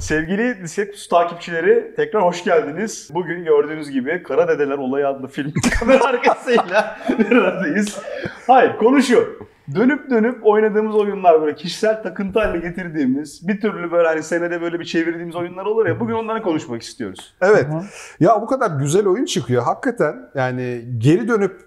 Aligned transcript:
Sevgili 0.00 0.62
Diseptus 0.62 1.08
takipçileri 1.08 1.94
tekrar 1.96 2.22
hoş 2.22 2.44
geldiniz. 2.44 3.10
Bugün 3.14 3.44
gördüğünüz 3.44 3.90
gibi 3.90 4.22
Kara 4.22 4.48
Dedeler 4.48 4.78
Olayı 4.78 5.08
adlı 5.08 5.28
film 5.28 5.52
kamera 5.80 6.04
arkasıyla 6.04 6.98
neredeyiz? 7.18 7.98
Hayır 8.46 8.76
konu 8.76 9.02
şu. 9.02 9.38
Dönüp 9.74 10.10
dönüp 10.10 10.46
oynadığımız 10.46 10.96
oyunlar 10.96 11.42
böyle 11.42 11.54
kişisel 11.54 12.02
takıntı 12.02 12.38
haline 12.38 12.68
getirdiğimiz 12.68 13.48
bir 13.48 13.60
türlü 13.60 13.92
böyle 13.92 14.08
hani 14.08 14.22
senede 14.22 14.60
böyle 14.60 14.80
bir 14.80 14.84
çevirdiğimiz 14.84 15.36
oyunlar 15.36 15.66
olur 15.66 15.86
ya 15.86 16.00
bugün 16.00 16.14
onları 16.14 16.42
konuşmak 16.42 16.82
istiyoruz. 16.82 17.36
Evet. 17.40 17.64
Hı 17.64 17.72
hı. 17.72 17.82
Ya 18.20 18.42
bu 18.42 18.46
kadar 18.46 18.70
güzel 18.78 19.06
oyun 19.06 19.24
çıkıyor. 19.24 19.62
Hakikaten 19.62 20.16
yani 20.34 20.84
geri 20.98 21.28
dönüp 21.28 21.60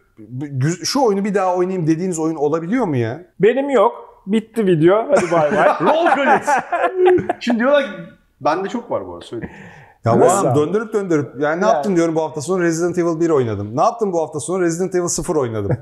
şu 0.83 1.01
oyunu 1.01 1.25
bir 1.25 1.33
daha 1.35 1.55
oynayayım 1.55 1.87
dediğiniz 1.87 2.19
oyun 2.19 2.35
olabiliyor 2.35 2.85
mu 2.85 2.95
ya? 2.97 3.21
Benim 3.39 3.69
yok. 3.69 4.23
Bitti 4.27 4.65
video. 4.65 5.07
Hadi 5.09 5.31
bay 5.31 5.51
bay. 5.51 5.67
Roll 5.81 6.15
credits. 6.15 6.49
Şimdi 7.39 7.59
diyorlar 7.59 7.83
ki 7.83 8.18
bende 8.41 8.69
çok 8.69 8.91
var 8.91 9.07
bu 9.07 9.13
arada 9.13 9.25
söyleyeyim. 9.25 9.55
Ya 10.05 10.19
bu 10.21 10.25
adam 10.25 10.55
döndürüp 10.55 10.93
döndürüp 10.93 11.41
yani 11.41 11.61
ne 11.61 11.65
Yani. 11.65 11.73
yaptın 11.75 11.95
diyorum 11.95 12.15
bu 12.15 12.21
hafta 12.21 12.41
sonu 12.41 12.61
Resident 12.63 12.97
Evil 12.97 13.19
1 13.19 13.29
oynadım. 13.29 13.77
Ne 13.77 13.81
yaptım 13.81 14.13
bu 14.13 14.21
hafta 14.21 14.39
sonu 14.39 14.61
Resident 14.61 14.95
Evil 14.95 15.07
0 15.07 15.35
oynadım. 15.35 15.77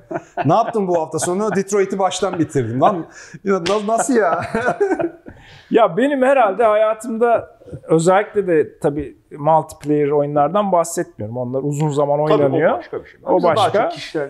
ne 0.46 0.54
yaptım 0.54 0.88
bu 0.88 1.02
hafta 1.02 1.20
sonu 1.20 1.56
Detroit'i 1.56 2.00
baştan 2.00 2.40
bitirdim. 2.40 2.82
Lan 2.82 3.06
ya 3.44 3.54
na- 3.54 3.88
nasıl 3.94 4.16
ya? 4.16 4.42
ya 5.72 5.98
benim 5.98 6.22
herhalde 6.22 6.64
hayatımda 6.64 7.58
özellikle 7.84 8.48
de 8.48 8.80
tabii 8.80 9.18
multiplayer 9.38 10.10
oyunlardan 10.10 10.72
bahsetmiyorum. 10.72 11.38
Onlar 11.38 11.60
uzun 11.64 11.90
zaman 11.90 12.26
Tabii 12.28 12.44
oynanıyor. 12.44 12.72
o 12.74 12.78
başka 12.78 13.04
bir 13.04 13.10
şey. 13.10 13.20
O 13.26 13.44
Daha 13.44 13.56
başka. 13.56 13.82
çok 13.84 13.92
kişisel 13.92 14.30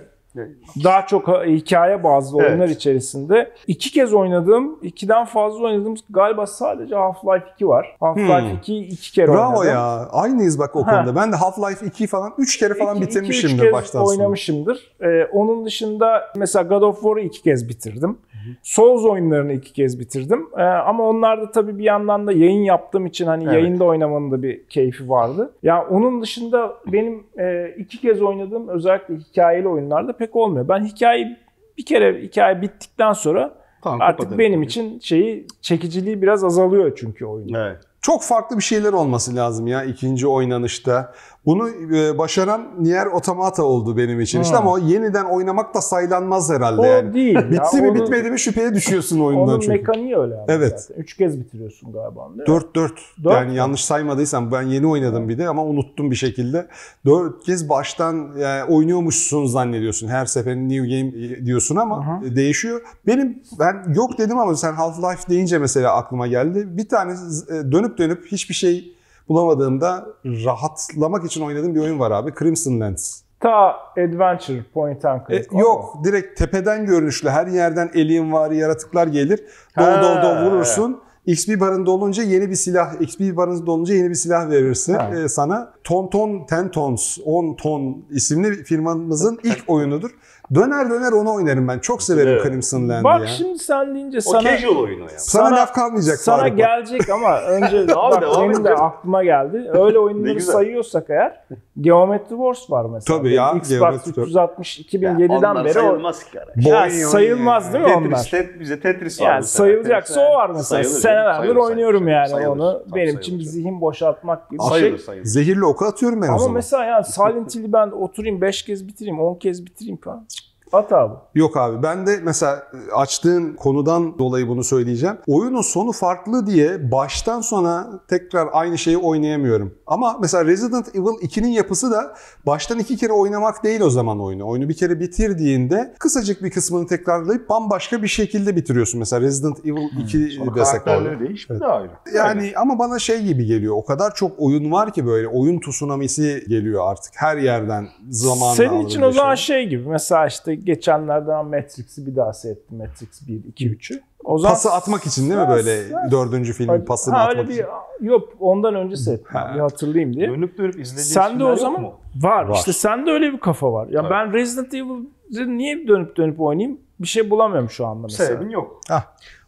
Daha 0.84 1.05
çok 1.08 1.27
hikaye 1.27 2.04
bazlı 2.04 2.38
Evet. 2.41 2.50
oyunlar 2.50 2.68
içerisinde. 2.68 3.52
iki 3.68 3.91
kez 3.91 4.14
oynadığım, 4.14 4.80
ikiden 4.82 5.26
fazla 5.26 5.64
oynadığım 5.66 5.95
galiba 6.09 6.48
sadece 6.48 6.95
Half-Life 6.95 7.44
2 7.55 7.68
var. 7.68 7.95
Half-Life 8.02 8.50
Hmm. 8.52 8.58
2'yi 8.58 8.84
iki 8.88 9.12
kere 9.12 9.28
Bravo 9.28 9.59
oynadım. 9.59 9.68
ya. 9.78 10.08
Aynıyız 10.12 10.59
bak 10.59 10.76
o 10.76 10.88
Ha. 10.88 10.92
konuda. 10.92 11.16
Ben 11.16 11.31
de 11.31 11.36
Half-Life 11.36 11.86
2 11.86 12.08
falan 12.08 12.34
3 12.38 12.58
kere 12.59 12.73
falan 12.73 12.95
İki- 12.95 13.03
iki, 13.06 13.09
üç 13.09 13.16
bitirmişimdir 13.25 13.64
kez 13.64 13.73
baştan 13.73 14.00
sona. 14.00 14.09
oynamışımdır. 14.09 14.92
Ee, 15.02 15.25
onun 15.34 15.66
dışında 15.66 16.23
mesela 16.36 16.64
God 16.64 16.81
of 16.81 16.95
War'u 16.95 17.19
iki 17.19 17.42
kez 17.42 17.69
bitirdim. 17.69 18.17
Souls 18.64 19.06
oyunlarını 19.06 19.53
iki 19.53 19.73
kez 19.73 20.00
bitirdim. 20.00 20.48
Ee, 20.58 20.62
ama 20.62 21.03
onlarda 21.03 21.52
tabii 21.52 21.78
bir 21.78 21.84
yandan 21.84 22.28
da 22.28 22.31
yayın 22.31 22.64
yaptığım 22.64 23.06
için 23.06 23.26
hani 23.26 23.44
Evet. 23.44 23.53
yayında 23.53 23.84
oynamanın 23.84 24.31
da 24.31 24.44
bir 24.44 24.67
keyfi 24.67 25.09
vardı. 25.09 25.53
Ya 25.64 25.88
onun 25.90 26.22
dışında 26.22 26.73
benim 26.88 27.23
e, 27.40 27.75
iki 27.78 28.02
kez 28.02 28.22
oynadığım 28.22 28.68
özellikle 28.68 29.16
hikayeli 29.16 29.68
oyunlarda 29.68 30.14
pek 30.14 30.36
olmuyor. 30.36 30.68
Ben 30.68 30.86
hikayeyi 30.86 31.38
bir 31.78 31.86
kere 31.86 32.22
hikaye 32.22 32.62
bittikten 32.62 33.14
sonra 33.14 33.53
Tamam, 33.81 34.02
artık 34.02 34.38
benim 34.38 34.64
için 34.64 35.00
şeyi 35.00 35.48
çekiciliği 35.62 36.22
biraz 36.22 36.44
azalıyor 36.44 36.92
çünkü 36.95 37.25
oyun. 37.25 37.53
Evet. 37.53 37.78
Çok 38.02 38.23
farklı 38.23 38.58
bir 38.58 38.64
şeyler 38.64 38.94
olması 38.94 39.36
lazım 39.36 39.68
ya 39.68 39.84
ikinci 39.84 40.28
oynanışta. 40.28 41.14
Bunu 41.48 41.70
e, 41.70 42.17
başaran 42.17 42.67
Nier 42.80 43.06
Automata 43.06 43.64
oldu 43.64 43.98
benim 43.98 44.22
için. 44.22 44.42
İşte 44.42 44.53
Hmm. 44.58 44.62
ama 44.62 44.72
o 44.73 44.78
yeniden 44.78 45.26
oynamak 45.26 45.73
da 45.76 45.81
saylanmaz 45.81 46.50
herhalde 46.50 46.81
O 46.81 46.86
yani. 46.86 47.14
değil. 47.14 47.36
ya. 47.36 47.52
Bitti 47.52 47.81
mi 47.81 47.90
Onun- 47.90 47.95
bitmedi 48.02 48.31
mi 48.31 48.40
şüpheye 48.40 48.73
düşüyorsun 48.73 49.20
oyundan 49.20 49.48
Onun 49.48 49.59
çünkü. 49.59 49.72
mekaniği 49.78 50.18
öyle. 50.18 50.34
ama 50.36 50.45
Evet. 50.48 50.81
zaten. 50.81 51.02
Üç 51.02 51.14
kez 51.18 51.40
bitiriyorsun 51.40 51.94
galiba. 51.94 52.28
değil 52.30 52.40
mi? 52.42 52.48
4 52.48 52.75
4. 52.75 52.94
Dört 53.23 53.34
Yani 53.34 53.50
mü? 53.52 53.56
yanlış 53.58 53.86
saymadıysam 53.86 54.52
ben 54.52 54.62
yeni 54.62 54.88
oynadım 54.88 55.30
bir 55.30 55.38
de 55.38 55.48
ama 55.50 55.66
unuttum 55.66 56.12
bir 56.12 56.16
şekilde. 56.16 56.68
4 57.06 57.44
kez 57.44 57.70
baştan 57.70 58.30
yani 58.40 58.64
oynuyormuşsun 58.64 59.45
zannediyorsun. 59.45 60.08
Her 60.08 60.25
seferin 60.25 60.70
new 60.70 60.88
game 61.00 61.45
diyorsun 61.45 61.75
ama 61.75 61.98
Aha. 62.00 62.22
değişiyor. 62.36 62.81
Benim 63.08 63.40
ben 63.59 63.94
yok 63.95 64.18
dedim 64.18 64.38
ama 64.40 64.56
sen 64.56 64.73
Half-Life 64.73 65.30
deyince 65.30 65.58
mesela 65.58 65.95
aklıma 65.95 66.28
geldi. 66.28 66.64
Bir 66.78 66.90
tane 66.90 67.12
e, 67.12 67.72
dönüp 67.72 67.98
dönüp 67.98 68.25
hiçbir 68.31 68.56
şey 68.56 68.97
bulamadığımda 69.30 70.06
rahatlamak 70.25 71.25
için 71.25 71.42
oynadığım 71.42 71.75
bir 71.75 71.80
oyun 71.80 72.00
var 72.00 72.11
abi. 72.11 72.33
Crimson 72.39 72.80
Lands. 72.80 73.22
Ta 73.39 73.75
Adventure 73.92 74.64
Point 74.73 75.06
and 75.06 75.22
E, 75.30 75.36
Click. 75.38 75.52
mu? 75.52 75.59
yok 75.62 75.96
direkt 76.03 76.40
tepeden 76.40 76.85
görünüşlü 76.85 77.29
her 77.29 77.47
yerden 77.47 77.88
alien 77.96 78.34
var 78.34 78.52
yaratıklar 78.52 79.07
gelir. 79.07 79.40
Dol 79.79 79.84
Ha. 79.84 80.02
dol 80.02 80.22
dol 80.24 80.46
vurursun. 80.46 81.02
XP 81.25 81.59
barında 81.59 81.91
olunca 81.91 82.24
yeni 82.24 82.50
bir 82.50 82.56
silah, 82.56 83.02
XP 83.02 83.19
barında 83.38 83.72
olunca 83.72 83.94
yeni 83.96 84.09
bir 84.09 84.16
silah 84.16 84.50
verirsin 84.50 84.94
e, 84.94 85.28
sana. 85.29 85.73
Ton 85.84 86.09
Ton 86.09 86.46
Ten 86.46 86.72
Tons, 86.72 87.18
10 87.25 87.53
Ton 87.56 88.06
isimli 88.09 88.63
firmamızın 88.63 89.40
ilk 89.44 89.63
oyunudur. 89.68 90.09
Döner 90.56 90.90
döner 90.90 91.12
onu 91.12 91.34
oynarım 91.34 91.68
ben. 91.68 91.80
Çok 91.80 92.03
severim 92.03 92.28
Evet. 92.34 92.44
Crimson 92.44 92.90
Land'i 92.90 93.03
Bak 93.03 93.22
ya. 93.22 93.28
şimdi 93.28 93.59
sen 93.59 93.96
deyince 93.96 94.18
O 94.18 94.22
sana 94.22 94.44
casual 94.44 94.75
oyunu 94.78 95.02
ya. 95.03 95.09
Sana, 95.09 95.46
sana- 95.50 95.56
laf 95.56 95.74
kalmayacak. 95.74 96.18
sana 96.19 96.38
Faruk. 96.38 96.58
gelecek 96.58 97.09
ama 97.09 97.41
önce 97.47 97.78
Abi 97.96 98.22
bak 98.22 98.24
benim 98.41 98.63
de 98.63 98.74
aklıma 98.75 99.24
geldi. 99.24 99.69
Öyle 99.74 100.00
oyunları 100.00 100.41
sayıyorsak 100.41 101.09
eğer 101.09 101.41
Geometry 101.81 102.30
Wars 102.35 102.72
var 102.72 102.85
mesela. 102.94 103.18
Tabii 103.18 103.34
ya, 103.34 103.52
Xbox 103.52 103.69
Geometry. 103.69 104.09
360 104.22 104.80
2007'den 104.80 105.30
Onlar 105.30 105.66
beri 105.66 105.80
o. 105.80 105.81
sayılmaz 105.81 106.24
ki 106.24 106.38
Ya 106.56 106.81
oyunu 106.84 107.09
sayılmaz 107.09 107.74
değil 107.74 107.84
mi 107.85 107.94
onlar? 107.94 108.09
Tetris, 108.24 108.31
tet, 108.31 108.59
bize 108.59 108.79
Tetris 108.79 109.22
var 109.22 109.25
Yani 109.25 109.44
sayılacaksa 109.44 110.22
o 110.22 110.34
var 110.38 110.50
mesela. 110.50 110.64
Sayılır 110.84 111.00
Senelerdir 111.02 111.38
sayılır, 111.38 111.56
oynuyorum 111.56 112.00
sayılır, 112.03 112.12
yani 112.12 112.29
sayılır. 112.29 112.52
onu. 112.52 112.84
Benim 112.96 113.18
için 113.18 113.40
bir 113.40 113.44
sayılır. 113.44 113.62
zihin 113.64 113.81
boşaltmak 113.81 114.50
gibi 114.50 114.59
bir 114.59 114.64
Sayılır 114.64 114.97
şey. 114.97 115.06
sayılır. 115.06 115.25
Zehirli 115.25 115.66
oku 115.66 115.85
atıyorum 115.85 116.22
ben 116.22 116.28
o 116.28 116.29
Ama 116.29 116.40
zaman. 116.40 116.53
mesela 116.53 116.84
yani 116.85 117.06
Silent 117.06 117.56
Hill'i 117.56 117.74
ben 117.74 117.88
oturayım 117.88 118.41
5 118.41 118.62
kez 118.66 118.88
bitireyim, 118.88 119.19
10 119.19 119.35
kez 119.35 119.66
bitireyim 119.66 119.97
falan. 119.97 120.25
At 120.73 120.94
abi. 120.94 121.13
Yok 121.35 121.57
abi 121.57 121.83
ben 121.83 122.07
de 122.07 122.19
mesela 122.23 122.63
açtığın 122.95 123.53
konudan 123.53 124.19
dolayı 124.19 124.47
bunu 124.47 124.63
söyleyeceğim. 124.63 125.17
Oyunun 125.28 125.61
sonu 125.61 125.91
farklı 125.91 126.47
diye 126.47 126.91
baştan 126.91 127.41
sona 127.41 128.00
tekrar 128.07 128.50
aynı 128.51 128.78
şeyi 128.78 128.97
oynayamıyorum. 128.97 129.73
Ama 129.88 130.17
mesela 130.22 130.45
Resident 130.45 130.95
Evil 130.95 131.05
2'nin 131.05 131.47
yapısı 131.47 131.91
da 131.91 132.13
baştan 132.45 132.79
iki 132.79 132.97
kere 132.97 133.13
oynamak 133.13 133.63
değil 133.63 133.81
o 133.81 133.89
zaman 133.89 134.22
oyunu. 134.22 134.47
Oyunu 134.47 134.69
bir 134.69 134.73
kere 134.78 135.00
bitirdiğinde 135.00 135.94
kısacık 136.00 136.44
bir 136.44 136.51
kısmını 136.51 136.88
tekrarlayıp 136.88 137.49
bambaşka 137.49 138.03
bir 138.03 138.07
şekilde 138.07 138.55
bitiriyorsun. 138.55 138.99
Mesela 138.99 139.22
Resident 139.22 139.59
Evil 139.66 139.99
2 140.03 140.29
Sonra 140.31 140.55
desek 140.55 140.81
orada. 140.81 140.84
karakterleri 140.85 141.19
değişmiyor 141.28 141.61
da 141.61 141.67
ayrı. 141.73 141.91
Yani 142.16 142.51
ama 142.57 142.79
bana 142.79 142.99
şey 142.99 143.22
gibi 143.23 143.45
geliyor. 143.45 143.75
O 143.78 143.85
kadar 143.85 144.16
çok 144.16 144.31
oyun 144.38 144.72
var 144.72 144.94
ki 144.94 145.05
böyle 145.05 145.28
oyun 145.28 145.59
tsunamisi 145.59 146.44
geliyor 146.47 146.91
artık. 146.91 147.13
Her 147.16 147.38
yerden 147.38 147.88
zamanla 148.09 148.55
Senin 148.55 148.85
için 148.85 149.01
o 149.01 149.11
zaman 149.11 149.35
şey. 149.35 149.55
şey 149.55 149.69
gibi. 149.69 149.89
Mesela 149.89 150.28
işte 150.28 150.56
geçenlerden 150.66 151.45
Matrix'i 151.45 152.06
bir 152.07 152.16
daha 152.16 152.34
seyrettim. 152.34 152.78
Matrix 152.78 153.28
1, 153.28 153.44
2, 153.44 153.69
3'ü. 153.72 154.01
O 154.23 154.38
zaman 154.38 154.53
Pası 154.53 154.72
atmak 154.72 155.06
için 155.06 155.29
değil 155.29 155.41
mi 155.41 155.47
böyle 155.50 155.84
dördüncü 156.12 156.53
filmin 156.53 156.85
pasını 156.85 157.16
ha, 157.16 157.22
atmak 157.22 157.38
öyle 157.38 157.53
için? 157.53 157.66
bir, 158.01 158.06
Yok 158.06 158.29
ondan 158.40 158.75
önce 158.75 158.96
seyrettim. 158.96 159.28
Ha. 159.35 159.51
Bir 159.56 159.59
hatırlayayım 159.59 160.13
diye. 160.16 160.29
Dönüp 160.29 160.57
dönüp 160.57 160.79
izlediğin 160.79 161.07
Sen 161.07 161.40
de 161.40 161.44
o 161.46 161.50
yok 161.50 161.59
zaman 161.59 161.81
mu? 161.81 161.94
var. 162.16 162.46
Var. 162.46 162.56
İşte 162.56 162.73
sende 162.73 163.12
öyle 163.12 163.34
bir 163.34 163.40
kafa 163.40 163.73
var. 163.73 163.88
Ya 163.88 164.00
Evet. 164.01 164.12
ben 164.12 164.34
Resident 164.34 164.73
Evil'ı 164.73 165.57
niye 165.57 165.88
dönüp 165.88 166.17
dönüp 166.17 166.41
oynayayım? 166.41 166.79
Bir 167.00 167.07
şey 167.07 167.29
bulamıyorum 167.29 167.69
şu 167.69 167.85
anda 167.88 168.01
mesela. 168.07 168.28
Sebebin 168.29 168.50
yok. 168.50 168.79
Hah. 168.90 169.03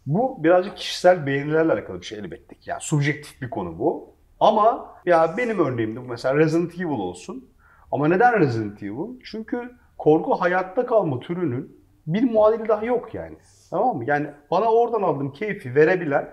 Bu 0.05 0.43
birazcık 0.43 0.77
kişisel 0.77 1.25
beğenilerle 1.25 1.73
alakalı 1.73 2.01
bir 2.01 2.05
şey 2.05 2.19
elbette. 2.19 2.55
ki. 2.55 2.69
Yani 2.69 2.81
subjektif 2.81 3.41
bir 3.41 3.49
konu 3.49 3.79
bu. 3.79 4.09
Ama 4.39 4.85
ya 5.05 5.33
benim 5.37 5.59
örneğimde 5.59 6.01
bu 6.01 6.05
mesela 6.05 6.35
Resident 6.35 6.73
Evil 6.75 6.83
olsun. 6.99 7.45
Ama 7.91 8.07
neden 8.07 8.39
Resident 8.39 8.83
Evil? 8.83 9.19
Çünkü 9.23 9.71
korku 9.99 10.31
hayatta 10.31 10.85
kalma 10.85 11.19
türünün 11.19 11.79
bir 12.07 12.31
muadili 12.31 12.67
daha 12.67 12.85
yok 12.85 13.13
yani. 13.13 13.35
Tamam 13.69 13.97
mı? 13.97 14.03
Yani 14.07 14.27
bana 14.51 14.71
oradan 14.71 15.01
aldığım 15.01 15.31
keyfi 15.31 15.75
verebilen 15.75 16.29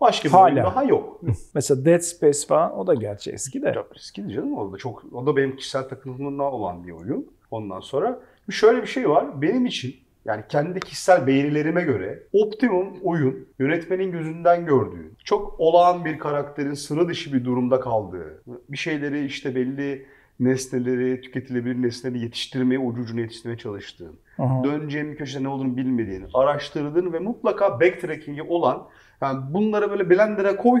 başka 0.00 0.28
bir 0.28 0.34
Hala. 0.34 0.44
oyun 0.44 0.56
daha 0.56 0.84
yok. 0.84 1.20
Mesela 1.54 1.84
Dead 1.84 2.00
Space 2.00 2.46
falan 2.48 2.78
o 2.78 2.86
da 2.86 2.94
gerçi 2.94 3.30
eski 3.30 3.62
de. 3.62 3.72
Çok 3.74 3.96
riskli 3.96 4.32
canım 4.32 4.58
o 4.58 4.72
da 4.72 4.76
çok 4.76 5.04
o 5.12 5.26
da 5.26 5.36
benim 5.36 5.56
kişisel 5.56 5.88
takıntımdan 5.88 6.52
olan 6.52 6.86
bir 6.86 6.92
oyun. 6.92 7.26
Ondan 7.50 7.80
sonra 7.80 8.20
şöyle 8.50 8.82
bir 8.82 8.86
şey 8.86 9.08
var. 9.08 9.42
Benim 9.42 9.66
için 9.66 9.94
yani 10.24 10.42
kendi 10.48 10.80
kişisel 10.80 11.26
beğenilerime 11.26 11.82
göre 11.82 12.22
optimum 12.32 12.88
oyun 13.02 13.48
yönetmenin 13.58 14.12
gözünden 14.12 14.66
gördüğü, 14.66 15.12
çok 15.24 15.54
olağan 15.60 16.04
bir 16.04 16.18
karakterin 16.18 16.74
sıra 16.74 17.08
dışı 17.08 17.32
bir 17.32 17.44
durumda 17.44 17.80
kaldığı, 17.80 18.42
bir 18.68 18.76
şeyleri 18.76 19.24
işte 19.24 19.54
belli 19.54 20.06
nesneleri, 20.40 21.20
tüketilebilir 21.20 21.82
nesneleri 21.82 22.22
yetiştirmeye, 22.22 22.78
ucu 22.78 23.02
ucuna 23.02 23.20
yetiştirmeye 23.20 23.58
çalıştığın, 23.58 24.18
Aha. 24.38 24.64
döneceğin 24.64 25.12
bir 25.12 25.16
köşede 25.16 25.42
ne 25.42 25.48
olduğunu 25.48 25.76
bilmediğin, 25.76 26.26
araştırdığın 26.34 27.12
ve 27.12 27.18
mutlaka 27.18 27.80
backtracking'i 27.80 28.42
olan 28.42 28.88
yani 29.20 29.54
bunları 29.54 29.90
böyle 29.90 30.10
blender'a 30.10 30.56
koy. 30.56 30.80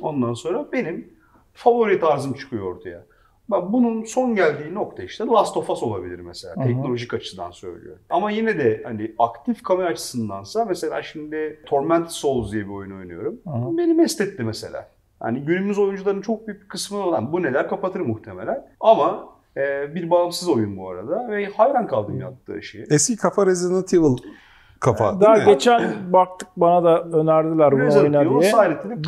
Ondan 0.00 0.34
sonra 0.34 0.72
benim 0.72 1.12
favori 1.52 2.00
tarzım 2.00 2.32
çıkıyor 2.32 2.62
ortaya. 2.62 3.06
Ben 3.50 3.72
bunun 3.72 4.04
son 4.04 4.34
geldiği 4.34 4.74
nokta 4.74 5.02
işte 5.02 5.24
Last 5.24 5.56
of 5.56 5.70
Us 5.70 5.82
olabilir 5.82 6.20
mesela. 6.20 6.56
Hı. 6.56 6.62
Teknolojik 6.62 7.14
açıdan 7.14 7.50
söylüyorum. 7.50 8.02
Ama 8.10 8.30
yine 8.30 8.58
de 8.58 8.80
hani 8.84 9.14
aktif 9.18 9.62
kamera 9.62 9.88
açısındansa 9.88 10.64
mesela 10.64 11.02
şimdi 11.02 11.60
Tormented 11.66 12.10
Souls 12.10 12.52
diye 12.52 12.64
bir 12.64 12.70
oyun 12.70 12.90
oynuyorum. 12.90 13.40
Hı. 13.46 13.78
Beni 13.78 13.94
mest 13.94 14.20
etti 14.20 14.42
mesela. 14.42 14.88
Hani 15.20 15.40
günümüz 15.40 15.78
oyuncuların 15.78 16.20
çok 16.20 16.46
büyük 16.46 16.62
bir 16.62 16.68
kısmı 16.68 16.98
olan 16.98 17.32
bu 17.32 17.42
neler 17.42 17.68
kapatır 17.68 18.00
muhtemelen. 18.00 18.66
Ama 18.80 19.28
e, 19.56 19.94
bir 19.94 20.10
bağımsız 20.10 20.48
oyun 20.48 20.76
bu 20.76 20.90
arada 20.90 21.28
ve 21.30 21.46
hayran 21.46 21.86
kaldım 21.86 22.20
yaptığı 22.20 22.62
şeye. 22.62 22.84
Eski 22.90 23.16
kafa 23.16 23.46
Resident 23.46 23.94
Evil 23.94 24.16
kafa 24.80 25.20
Daha 25.20 25.38
geçen 25.38 25.94
baktık 26.12 26.48
bana 26.56 26.84
da 26.84 27.02
önerdiler 27.18 27.72
bunu 27.72 27.98
oyna 28.02 28.20
diye. 28.40 28.52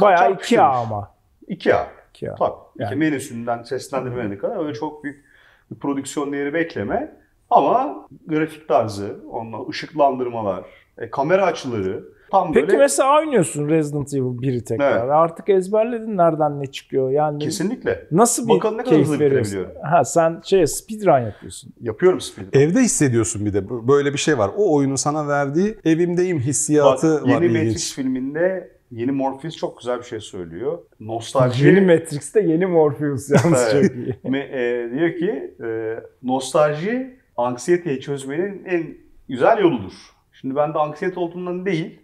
Bayağı 0.00 0.28
kaçak 0.28 0.44
iki 0.44 0.60
A 0.62 0.78
ama. 0.80 1.10
2A. 1.48 1.86
Ki 2.14 2.24
ya. 2.24 2.34
Tabii. 2.34 2.54
Yani- 2.78 2.96
menüsünden 2.96 3.62
seslendirmene 3.62 4.38
kadar 4.38 4.64
öyle 4.64 4.74
çok 4.74 5.04
büyük 5.04 5.24
bir 5.70 5.78
prodüksiyon 5.78 6.32
değeri 6.32 6.54
bekleme. 6.54 7.16
Ama 7.50 8.06
grafik 8.26 8.68
tarzı, 8.68 9.16
onunla 9.30 9.68
ışıklandırmalar, 9.68 10.64
e, 10.98 11.10
kamera 11.10 11.46
açıları 11.46 12.04
tam 12.30 12.52
Peki 12.52 12.66
böyle 12.68 12.78
mesela 12.78 13.18
oynuyorsun 13.18 13.68
Resident 13.68 14.14
Evil 14.14 14.22
1'i 14.22 14.64
tekrar. 14.64 15.00
Evet. 15.00 15.10
Artık 15.12 15.48
ezberledin 15.48 16.16
nereden 16.16 16.60
ne 16.60 16.66
çıkıyor. 16.66 17.10
Yani 17.10 17.38
kesinlikle 17.38 18.06
nasıl 18.10 18.48
bir 18.48 18.54
Bakalım 18.54 18.78
ne 18.78 18.82
kadar 18.84 18.98
hızlı 19.00 19.14
bitirebiliyorum. 19.14 19.70
Ha 19.82 20.04
sen 20.04 20.40
şey 20.44 20.66
speedrun 20.66 21.18
yapıyorsun. 21.26 21.72
yapıyorum 21.80 22.20
speedrun. 22.20 22.60
Evde 22.60 22.80
hissediyorsun 22.80 23.46
bir 23.46 23.52
de. 23.52 23.88
Böyle 23.88 24.12
bir 24.12 24.18
şey 24.18 24.38
var. 24.38 24.50
O 24.56 24.74
oyunu 24.76 24.98
sana 24.98 25.28
verdiği 25.28 25.76
evimdeyim 25.84 26.38
hissiyatı 26.38 27.14
Bak, 27.14 27.22
var. 27.22 27.28
yeni 27.28 27.44
ilginç. 27.44 27.64
Matrix 27.66 27.94
filminde 27.94 28.70
yeni 28.90 29.12
Morpheus 29.12 29.56
çok 29.56 29.78
güzel 29.78 29.98
bir 29.98 30.04
şey 30.04 30.20
söylüyor. 30.20 30.78
Nostalji 31.00 31.66
Yeni 31.66 31.80
Matrix'te 31.80 32.40
yeni 32.40 32.66
Morpheus 32.66 33.30
yalnız 33.44 33.68
Evet. 33.72 33.82
çok 33.86 33.96
iyi. 33.96 34.14
Me- 34.24 34.48
e, 34.52 34.90
diyor 34.94 35.16
ki 35.18 35.54
e, 35.64 35.96
nostalji 36.22 37.16
anksiyeteyi 37.36 38.00
çözmenin 38.00 38.64
en 38.64 38.86
güzel 39.28 39.58
yoludur. 39.58 39.92
Şimdi 40.32 40.56
ben 40.56 40.74
de 40.74 40.78
anksiyete 40.78 41.20
olduğundan 41.20 41.66
değil 41.66 41.98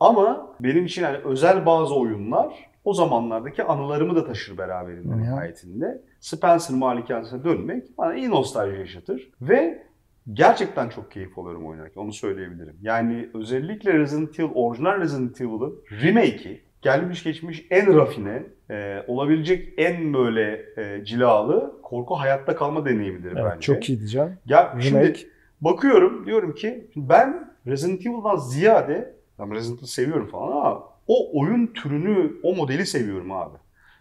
ama 0.00 0.54
benim 0.60 0.84
için 0.86 1.02
yani 1.02 1.18
özel 1.24 1.66
bazı 1.66 1.94
oyunlar 1.94 2.70
o 2.84 2.94
zamanlardaki 2.94 3.64
anılarımı 3.64 4.16
da 4.16 4.26
taşır 4.26 4.58
beraberinde 4.58 5.14
hı. 5.14 5.22
nihayetinde. 5.22 6.02
Spencer 6.20 6.76
malikanesine 6.76 7.44
dönmek 7.44 7.98
bana 7.98 8.14
iyi 8.14 8.30
nostalji 8.30 8.78
yaşatır 8.80 9.30
ve 9.40 9.86
gerçekten 10.32 10.88
çok 10.88 11.10
keyif 11.10 11.38
alıyorum 11.38 11.66
oynarken 11.66 12.00
onu 12.00 12.12
söyleyebilirim. 12.12 12.76
Yani 12.82 13.28
özellikle 13.34 13.92
Resident 13.92 14.40
Evil, 14.40 14.50
orijinal 14.54 15.00
Resident 15.00 15.40
Evil'ın 15.40 15.78
remake'i 16.02 16.60
gelmiş 16.82 17.22
geçmiş 17.22 17.66
en 17.70 17.96
rafine, 17.96 18.42
e, 18.70 19.02
olabilecek 19.06 19.74
en 19.76 20.14
böyle 20.14 20.64
e, 20.76 21.04
cilalı 21.04 21.74
korku 21.82 22.14
hayatta 22.14 22.56
kalma 22.56 22.84
deneyimidir 22.84 23.32
Evet, 23.32 23.44
bence. 23.44 23.60
çok 23.60 23.88
iyi 23.88 23.98
diyeceğim. 23.98 24.38
Ya 24.46 24.76
şimdi 24.80 24.98
Remake. 24.98 25.20
bakıyorum 25.60 26.26
diyorum 26.26 26.54
ki 26.54 26.90
ben 26.96 27.50
Resident 27.66 28.06
Evil'dan 28.06 28.36
ziyade 28.36 29.15
ben 29.38 29.50
Resident 29.50 29.88
seviyorum 29.88 30.28
falan 30.28 30.50
ama 30.50 30.82
o 31.08 31.40
oyun 31.40 31.66
türünü, 31.66 32.32
o 32.42 32.54
modeli 32.54 32.86
seviyorum 32.86 33.32
abi. 33.32 33.56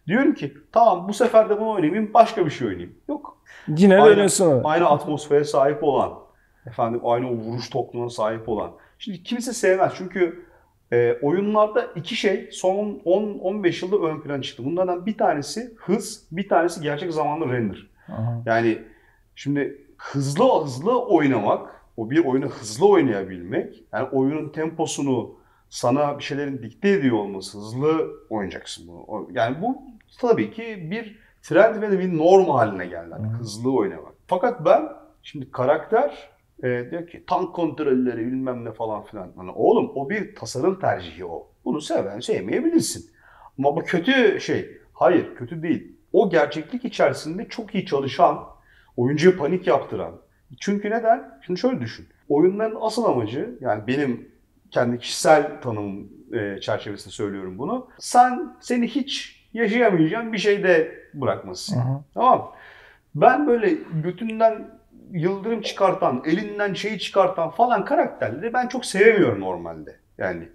Diyorum 0.07 0.33
ki 0.33 0.53
tamam 0.71 1.07
bu 1.07 1.13
sefer 1.13 1.49
de 1.49 1.59
bunu 1.59 1.69
oynamayayım 1.69 2.13
başka 2.13 2.45
bir 2.45 2.51
şey 2.51 2.67
oynayayım. 2.67 2.95
Yok. 3.09 3.37
Yine 3.67 3.95
Aynen. 3.95 4.11
dönüyorsun. 4.11 4.61
Aynı 4.63 4.89
atmosfere 4.89 5.43
sahip 5.43 5.83
olan, 5.83 6.13
efendim 6.67 7.01
aynı 7.03 7.29
o 7.29 7.31
vuruş 7.31 7.69
tokluğuna 7.69 8.09
sahip 8.09 8.49
olan. 8.49 8.71
Şimdi 8.99 9.23
kimse 9.23 9.53
sevmez 9.53 9.93
çünkü 9.97 10.45
e, 10.93 11.17
oyunlarda 11.21 11.81
iki 11.95 12.15
şey 12.15 12.49
son 12.51 13.01
10-15 13.05 13.85
yılda 13.85 14.07
ön 14.07 14.21
plana 14.21 14.41
çıktı. 14.41 14.65
Bunlardan 14.65 15.05
bir 15.05 15.17
tanesi 15.17 15.73
hız, 15.77 16.27
bir 16.31 16.49
tanesi 16.49 16.81
gerçek 16.81 17.13
zamanlı 17.13 17.53
render. 17.53 17.87
Aha. 18.09 18.41
Yani 18.45 18.83
şimdi 19.35 19.81
hızlı 19.97 20.63
hızlı 20.63 21.05
oynamak, 21.05 21.84
o 21.97 22.09
bir 22.09 22.25
oyunu 22.25 22.45
hızlı 22.45 22.87
oynayabilmek, 22.89 23.83
yani 23.93 24.09
oyunun 24.11 24.49
temposunu 24.49 25.35
sana 25.69 26.19
bir 26.19 26.23
şeylerin 26.23 26.63
dikte 26.63 26.89
ediyor 26.89 27.17
olması, 27.17 27.57
hızlı 27.57 28.11
oynayacaksın 28.29 28.87
bunu. 28.87 29.27
Yani 29.31 29.61
bu 29.61 29.81
tabii 30.21 30.51
ki 30.51 30.87
bir 30.91 31.19
trend 31.41 31.81
ve 31.81 31.99
bir 31.99 32.17
norm 32.17 32.49
haline 32.49 32.85
geldi. 32.85 33.09
Yani 33.11 33.27
Hı. 33.27 33.37
hızlı 33.37 33.73
oynamak. 33.73 34.13
Fakat 34.27 34.65
ben 34.65 34.89
şimdi 35.23 35.51
karakter 35.51 36.29
e, 36.63 36.91
diyor 36.91 37.07
ki 37.07 37.23
tank 37.27 37.55
kontrolleri 37.55 38.17
bilmem 38.17 38.65
ne 38.65 38.71
falan 38.71 39.03
filan. 39.03 39.31
Hani 39.35 39.51
oğlum 39.51 39.91
o 39.95 40.09
bir 40.09 40.35
tasarım 40.35 40.79
tercihi 40.79 41.25
o. 41.25 41.47
Bunu 41.65 41.81
seven 41.81 42.19
sevmeyebilirsin. 42.19 43.09
Ama 43.59 43.75
bu 43.75 43.79
kötü 43.79 44.39
şey. 44.41 44.77
Hayır 44.93 45.35
kötü 45.35 45.63
değil. 45.63 45.95
O 46.13 46.29
gerçeklik 46.29 46.85
içerisinde 46.85 47.47
çok 47.49 47.75
iyi 47.75 47.85
çalışan, 47.85 48.43
oyuncuya 48.97 49.37
panik 49.37 49.67
yaptıran. 49.67 50.11
Çünkü 50.59 50.89
neden? 50.89 51.39
Şimdi 51.45 51.59
şöyle 51.59 51.81
düşün. 51.81 52.07
Oyunların 52.29 52.77
asıl 52.81 53.05
amacı 53.05 53.55
yani 53.61 53.87
benim 53.87 54.29
kendi 54.71 54.99
kişisel 54.99 55.61
tanımım 55.61 56.07
e, 56.33 56.61
çerçevesinde 56.61 57.13
söylüyorum 57.13 57.57
bunu. 57.57 57.87
Sen 57.99 58.55
seni 58.61 58.87
hiç 58.87 59.41
yaşayamayacağın 59.53 60.33
bir 60.33 60.37
şeyde 60.37 60.95
bırakmasın. 61.13 61.77
Aha. 61.79 62.03
Tamam. 62.13 62.51
Ben 63.15 63.47
böyle 63.47 63.73
götünden 64.03 64.67
yıldırım 65.11 65.61
çıkartan, 65.61 66.23
elinden 66.25 66.73
şeyi 66.73 66.99
çıkartan 66.99 67.49
falan 67.49 67.85
karakterleri 67.85 68.53
ben 68.53 68.67
çok 68.67 68.85
sevemiyorum 68.85 69.41
normalde. 69.41 69.95
Yani 70.17 70.49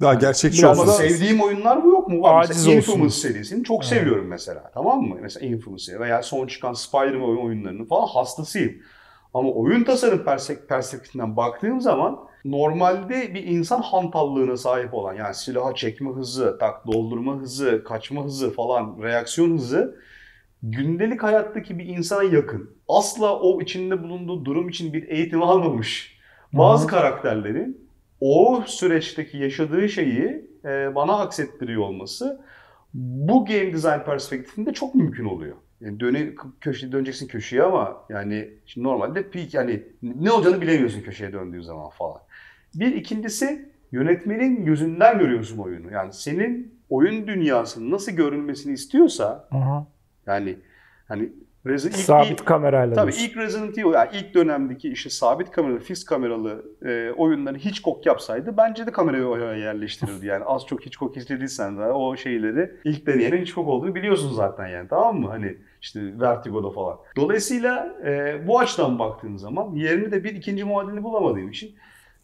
Daha 0.00 0.14
gerçekçi 0.14 0.62
Biraz 0.62 0.80
ama 0.80 0.92
sevdiğim 0.92 1.40
oyunlar 1.40 1.84
bu 1.84 1.88
yok 1.88 2.08
mu? 2.08 2.22
Var. 2.22 2.40
Aciz 2.42 2.56
Mesela 2.56 2.78
olsun. 2.78 2.92
Infamous 2.92 3.18
serisini 3.22 3.64
çok 3.64 3.82
Evet. 3.84 3.88
seviyorum 3.88 4.26
mesela. 4.26 4.70
Tamam 4.74 5.02
mı? 5.02 5.16
Mesela 5.20 5.46
Infamous 5.46 5.84
seri 5.84 6.00
veya 6.00 6.22
son 6.22 6.46
çıkan 6.46 6.72
Spider-Man 6.72 7.28
oyun- 7.28 7.38
oyunlarının 7.40 7.84
falan 7.84 8.06
hastasıyım. 8.06 8.74
Ama 9.36 9.50
oyun 9.50 9.84
tasarım 9.84 10.24
perspektifinden 10.68 11.36
baktığım 11.36 11.80
zaman 11.80 12.18
normalde 12.44 13.34
bir 13.34 13.44
insan 13.44 13.82
hantallığına 13.82 14.56
sahip 14.56 14.94
olan 14.94 15.14
yani 15.14 15.34
silaha 15.34 15.74
çekme 15.74 16.10
hızı, 16.10 16.56
tak 16.60 16.86
doldurma 16.86 17.36
hızı, 17.36 17.84
kaçma 17.84 18.24
hızı 18.24 18.50
falan, 18.50 18.96
reaksiyon 19.02 19.54
hızı 19.54 20.00
gündelik 20.62 21.22
hayattaki 21.22 21.78
bir 21.78 21.84
insana 21.86 22.22
yakın. 22.22 22.70
Asla 22.88 23.40
o 23.40 23.60
içinde 23.60 24.02
bulunduğu 24.02 24.44
durum 24.44 24.68
için 24.68 24.92
bir 24.92 25.08
eğitim 25.08 25.42
almamış. 25.42 26.18
Bazı 26.52 26.82
Hı 26.82 26.86
hı. 26.86 26.90
karakterlerin 26.90 27.88
o 28.20 28.62
süreçteki 28.66 29.38
yaşadığı 29.38 29.88
şeyi 29.88 30.50
e, 30.64 30.94
bana 30.94 31.18
aksettiriyor 31.18 31.82
olması 31.82 32.40
bu 32.94 33.44
game 33.44 33.72
design 33.72 34.00
perspektifinde 34.06 34.72
çok 34.72 34.94
mümkün 34.94 35.24
oluyor. 35.24 35.56
Yani 35.80 36.00
döne, 36.00 36.34
köşe, 36.60 36.92
döneceksin 36.92 37.26
köşeye 37.26 37.62
ama 37.62 38.04
yani 38.08 38.50
şimdi 38.66 38.86
normalde 38.86 39.30
peak 39.30 39.54
yani 39.54 39.82
ne 40.02 40.30
olacağını 40.30 40.60
bilemiyorsun 40.60 41.02
köşeye 41.02 41.32
döndüğü 41.32 41.62
zaman 41.62 41.90
falan. 41.90 42.20
Bir 42.74 42.94
ikincisi 42.94 43.68
yönetmenin 43.92 44.64
gözünden 44.64 45.18
görüyorsun 45.18 45.58
oyunu. 45.58 45.92
Yani 45.92 46.12
senin 46.12 46.80
oyun 46.90 47.26
dünyasının 47.26 47.90
nasıl 47.90 48.12
görünmesini 48.12 48.72
istiyorsa 48.72 49.48
Aha. 49.50 49.86
yani 50.26 50.56
hani 51.08 51.32
Rezi- 51.66 51.88
ilk- 51.88 51.96
Sabit 51.96 52.30
ilk- 52.40 52.46
kamerayla. 52.46 52.94
Tabii 52.94 53.12
diyorsun. 53.12 53.30
ilk 53.30 53.36
Resident 53.36 53.78
Evil, 53.78 53.92
yani 53.92 54.08
ilk 54.12 54.34
dönemdeki 54.34 54.88
işte 54.88 55.10
sabit 55.10 55.50
kameralı, 55.50 55.78
fix 55.78 56.04
kameralı 56.04 56.64
e, 56.84 57.10
oyunları 57.16 57.58
Hitchcock 57.58 58.06
yapsaydı 58.06 58.56
bence 58.56 58.86
de 58.86 58.92
kamerayı 58.92 59.24
oraya 59.24 59.54
yerleştirirdi. 59.54 60.26
Yani 60.26 60.44
az 60.44 60.66
çok 60.66 60.86
Hitchcock 60.86 61.16
izlediysen 61.16 61.78
de 61.78 61.82
o 61.82 62.16
şeyleri 62.16 62.70
ilk 62.84 63.06
deneyenin 63.06 63.38
Hitchcock 63.40 63.68
olduğunu 63.68 63.94
biliyorsun 63.94 64.32
zaten 64.34 64.66
yani 64.68 64.88
tamam 64.88 65.20
mı? 65.20 65.28
Hani 65.28 65.56
işte 65.82 66.00
Vertigo'da 66.20 66.70
falan. 66.70 66.98
Dolayısıyla 67.16 67.94
e, 68.06 68.34
bu 68.46 68.58
açıdan 68.58 68.98
baktığın 68.98 69.36
zaman 69.36 69.74
yerini 69.74 70.12
de 70.12 70.24
bir 70.24 70.34
ikinci 70.34 70.64
muadilini 70.64 71.02
bulamadığım 71.02 71.48
için 71.50 71.74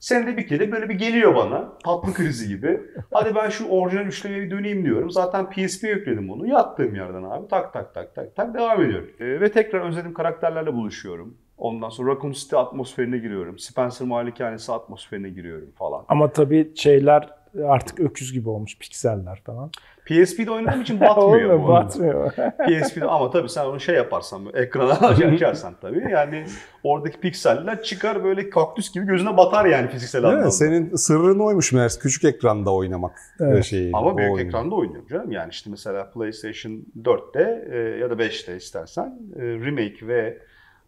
senede 0.02 0.37
bir 0.37 0.47
kere 0.47 0.73
böyle 0.73 0.88
bir 0.88 0.94
geliyor 0.94 1.35
bana 1.35 1.78
tatlı 1.85 2.14
krizi 2.14 2.49
gibi. 2.49 2.80
Hadi 3.12 3.35
ben 3.35 3.49
şu 3.49 3.68
orijinal 3.68 4.06
üçlemeye 4.06 4.42
bir 4.42 4.50
döneyim 4.50 4.85
diyorum. 4.85 5.11
Zaten 5.11 5.50
PSP 5.50 5.85
yükledim 5.85 6.30
onu. 6.30 6.47
Yattığım 6.47 6.94
yerden 6.94 7.23
abi 7.23 7.49
tak 7.49 7.73
tak 7.73 7.94
tak 7.94 8.14
tak 8.14 8.37
tak 8.37 8.54
devam 8.54 8.82
ediyorum. 8.82 9.11
Ee, 9.21 9.40
ve 9.40 9.52
tekrar 9.52 9.80
özlediğim 9.80 10.14
karakterlerle 10.14 10.75
buluşuyorum. 10.75 11.37
Ondan 11.56 11.88
sonra 11.88 12.14
Raccoon 12.14 12.32
City 12.32 12.56
atmosferine 12.56 13.18
giriyorum. 13.18 13.59
Spencer 13.59 14.09
Malikanesi 14.09 14.73
atmosferine 14.73 15.28
giriyorum 15.30 15.71
falan. 15.78 16.04
Ama 16.09 16.32
tabii 16.32 16.73
şeyler 16.76 17.28
artık 17.66 18.00
öküz 18.00 18.32
gibi 18.32 18.49
olmuş 18.49 18.78
pikseller 18.78 19.40
falan. 19.47 19.71
PSP'de 20.06 20.50
oynadığım 20.50 20.82
için 20.82 21.00
batmıyor 21.00 21.28
Olmuyor, 21.28 21.62
bu 21.62 21.68
batmıyor. 21.68 22.30
PSP'de 22.68 23.04
ama 23.04 23.30
tabii 23.30 23.49
sen 23.49 23.64
onu 23.64 23.80
şey 23.80 23.94
yaparsan 23.94 24.42
ekrana 24.54 24.92
açarsan 25.32 25.75
tabii 25.80 26.11
yani 26.12 26.44
oradaki 26.82 27.21
pikseller 27.21 27.82
çıkar 27.82 28.25
böyle 28.25 28.50
kaktüs 28.50 28.92
gibi 28.94 29.06
gözüne 29.06 29.37
batar 29.37 29.64
yani 29.64 29.88
fiziksel 29.90 30.23
Değil 30.23 30.28
anlamda. 30.32 30.47
mi? 30.47 30.52
Senin 30.52 30.94
sırrın 30.97 31.38
oymuş 31.40 31.73
meğer 31.73 31.90
küçük 32.00 32.25
ekranda 32.25 32.75
oynamak 32.75 33.18
Evet. 33.40 33.64
şeyi. 33.64 33.90
Ama 33.94 34.16
büyük 34.18 34.32
oyunu. 34.32 34.49
ekranda 34.49 34.75
oynuyorum 34.75 35.06
canım. 35.09 35.32
Yani 35.32 35.50
işte 35.50 35.71
mesela 35.71 36.11
PlayStation 36.11 36.73
4'te 37.02 37.64
e, 37.73 37.76
ya 38.00 38.11
da 38.11 38.14
5'te 38.14 38.56
istersen 38.56 39.18
e, 39.37 39.42
Remake 39.42 40.06
ve 40.06 40.38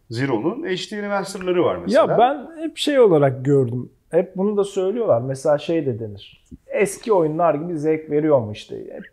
Zero'nun 0.09 0.63
HD 0.63 0.91
remasterları 1.01 1.63
var 1.63 1.75
mesela. 1.75 2.11
Ya 2.11 2.17
ben 2.17 2.61
hep 2.63 2.77
şey 2.77 2.99
olarak 2.99 3.45
gördüm. 3.45 3.89
Hep 4.17 4.37
bunu 4.37 4.57
da 4.57 4.63
söylüyorlar. 4.63 5.21
Mesela 5.21 5.57
şey 5.57 5.85
de 5.85 5.99
denir. 5.99 6.45
Eski 6.67 7.13
oyunlar 7.13 7.53
gibi 7.55 7.77
zevk 7.79 8.09
veriyor 8.11 8.39
mu 8.39 8.51
işte? 8.51 8.75
Hep 8.91 9.03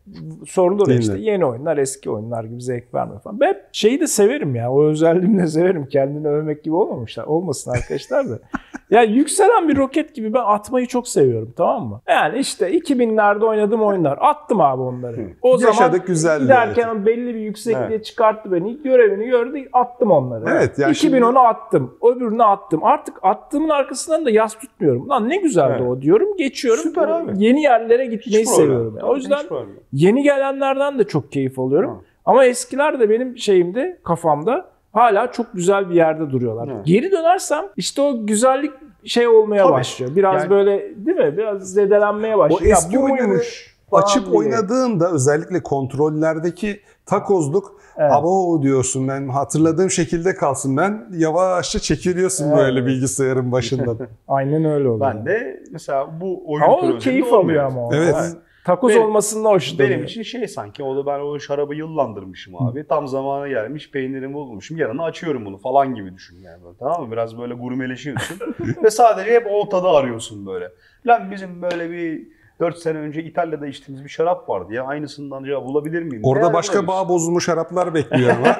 sorulur 0.48 0.86
Değil 0.86 1.00
işte 1.00 1.12
mi? 1.14 1.22
yeni 1.22 1.44
oyunlar 1.44 1.76
eski 1.76 2.10
oyunlar 2.10 2.44
gibi 2.44 2.62
zevk 2.62 2.94
vermiyor 2.94 3.20
falan. 3.20 3.40
Ben 3.40 3.48
hep 3.48 3.64
şeyi 3.72 4.00
de 4.00 4.06
severim 4.06 4.54
ya. 4.54 4.72
O 4.72 4.84
özelliğimi 4.84 5.42
de 5.42 5.46
severim. 5.46 5.86
Kendini 5.86 6.28
övmek 6.28 6.64
gibi 6.64 6.74
olmamışlar. 6.74 7.24
Olmasın 7.24 7.70
arkadaşlar 7.70 8.30
da. 8.30 8.38
Ya 8.92 9.02
yükselen 9.02 9.68
bir 9.68 9.76
roket 9.76 10.14
gibi 10.14 10.34
ben 10.34 10.42
atmayı 10.46 10.86
çok 10.86 11.08
seviyorum 11.08 11.54
tamam 11.56 11.86
mı? 11.88 12.00
Yani 12.08 12.38
işte 12.38 12.70
2000'lerde 12.70 13.44
oynadığım 13.44 13.82
oyunlar. 13.82 14.18
Attım 14.20 14.60
abi 14.60 14.82
onları. 14.82 15.28
O 15.42 15.52
Yaşadık, 15.52 15.74
zaman 15.74 16.06
güzeldi, 16.06 16.42
giderken 16.42 17.06
belli 17.06 17.34
bir 17.34 17.40
yüksekliğe 17.40 18.02
çıkarttı 18.02 18.52
beni. 18.52 18.82
Görevini 18.82 19.24
gördü 19.26 19.68
attım 19.72 20.10
onları. 20.10 20.44
Evet, 20.48 20.78
yani 20.78 20.92
2010'u 20.92 21.38
attım. 21.38 21.94
Öbürünü 22.02 22.44
attım. 22.44 22.84
Artık 22.84 23.18
attığımın 23.22 23.68
arkasından 23.68 24.26
da 24.26 24.30
yas 24.30 24.54
tutmuyorum. 24.54 25.08
Lan 25.08 25.28
ne 25.28 25.36
güzeldi 25.36 25.76
Evet. 25.78 25.90
o 25.90 26.02
diyorum. 26.02 26.36
Geçiyorum. 26.36 26.82
Süper 26.82 27.08
abi. 27.08 27.32
Yeni 27.36 27.62
yerlere 27.62 28.06
gitmeyi 28.06 28.46
seviyorum. 28.46 28.96
Yani. 28.96 29.10
O 29.10 29.16
yüzden 29.16 29.46
yeni 29.92 30.22
gelenlerden 30.22 30.98
de 30.98 31.04
çok 31.04 31.32
keyif 31.32 31.58
alıyorum. 31.58 31.90
Ha. 31.90 31.96
Ama 32.24 32.44
eskiler 32.44 33.00
de 33.00 33.10
benim 33.10 33.38
şeyimde, 33.38 33.98
kafamda 34.04 34.71
hala 34.92 35.32
çok 35.32 35.46
güzel 35.54 35.90
bir 35.90 35.94
yerde 35.94 36.30
duruyorlar. 36.30 36.68
Evet. 36.74 36.86
Geri 36.86 37.12
dönersem 37.12 37.64
işte 37.76 38.02
o 38.02 38.26
güzellik 38.26 38.72
şey 39.04 39.28
olmaya 39.28 39.62
Tabii. 39.62 39.72
başlıyor. 39.72 40.16
Biraz 40.16 40.42
Yani- 40.42 40.50
böyle 40.50 40.80
değil 41.06 41.16
mi? 41.16 41.36
Biraz 41.36 41.72
zedelenmeye 41.72 42.38
başlıyor. 42.38 42.60
O 42.62 42.64
Ya 42.64 42.72
eski 42.76 42.96
bu 42.96 43.04
oyunları 43.04 43.26
muymuş 43.28 43.76
falan 43.90 44.02
Açıp 44.02 44.26
diye. 44.26 44.36
oynadığında 44.36 45.10
özellikle 45.12 45.62
kontrollerdeki 45.62 46.80
takozluk 47.06 47.82
Evet. 47.98 48.12
abo 48.12 48.62
diyorsun 48.62 49.08
ben 49.08 49.28
hatırladığım 49.28 49.90
şekilde 49.90 50.34
kalsın 50.34 50.76
ben 50.76 51.06
yavaşça 51.16 51.78
çekiliyorsun 51.78 52.48
Evet. 52.48 52.56
böyle 52.58 52.86
bilgisayarın 52.86 53.52
başından. 53.52 53.98
Aynen 54.28 54.64
öyle 54.64 54.88
oluyor. 54.88 55.00
Ben 55.14 55.26
de 55.26 55.62
mesela 55.70 56.20
bu 56.20 56.42
oyun 56.46 56.62
ama 56.62 56.98
keyif 56.98 57.32
alıyor 57.32 57.64
ama. 57.64 57.86
o. 57.86 57.90
Evet. 57.94 58.14
Yani 58.14 58.34
takoz 58.64 58.90
Benim- 58.90 59.02
olmasında 59.02 59.48
hoşlanıyor. 59.48 59.90
Benim 59.90 60.04
için 60.04 60.22
şey 60.22 60.48
sanki 60.48 60.82
o 60.82 60.96
da 60.96 61.06
ben 61.06 61.20
o 61.20 61.38
şarabı 61.40 61.74
yıllandırmışım 61.74 62.62
abi. 62.62 62.86
Tam 62.86 63.08
zamanı 63.08 63.48
gelmiş 63.48 63.90
peynirimi 63.90 64.34
bulmuşum. 64.34 64.78
Yarın 64.78 64.98
açıyorum 64.98 65.44
bunu 65.44 65.58
falan 65.58 65.94
gibi 65.94 66.14
düşün 66.14 66.38
yani. 66.40 66.64
Böyle, 66.64 66.76
tamam 66.78 67.02
mı? 67.02 67.12
Biraz 67.12 67.38
böyle 67.38 67.54
gurmeleşiyorsun. 67.54 68.38
Ve 68.84 68.90
sadece 68.90 69.30
hep 69.30 69.46
o 69.50 69.68
tadı 69.68 69.88
arıyorsun 69.88 70.46
böyle. 70.46 70.72
Lan 71.06 71.30
bizim 71.30 71.62
böyle 71.62 71.90
bir 71.90 72.28
4 72.62 72.78
sene 72.78 72.98
önce 72.98 73.22
İtalya'da 73.22 73.66
içtiğimiz 73.66 74.04
bir 74.04 74.08
şarap 74.08 74.48
vardı 74.48 74.72
ya. 74.72 74.84
Aynısından 74.84 75.42
acaba 75.42 75.64
bulabilir 75.64 76.02
miyim? 76.02 76.20
Orada 76.24 76.46
Eğer 76.46 76.54
başka 76.54 76.86
bağ 76.86 77.08
bozulmuş 77.08 77.44
şaraplar 77.44 77.94
bekliyor 77.94 78.30
ama. 78.36 78.56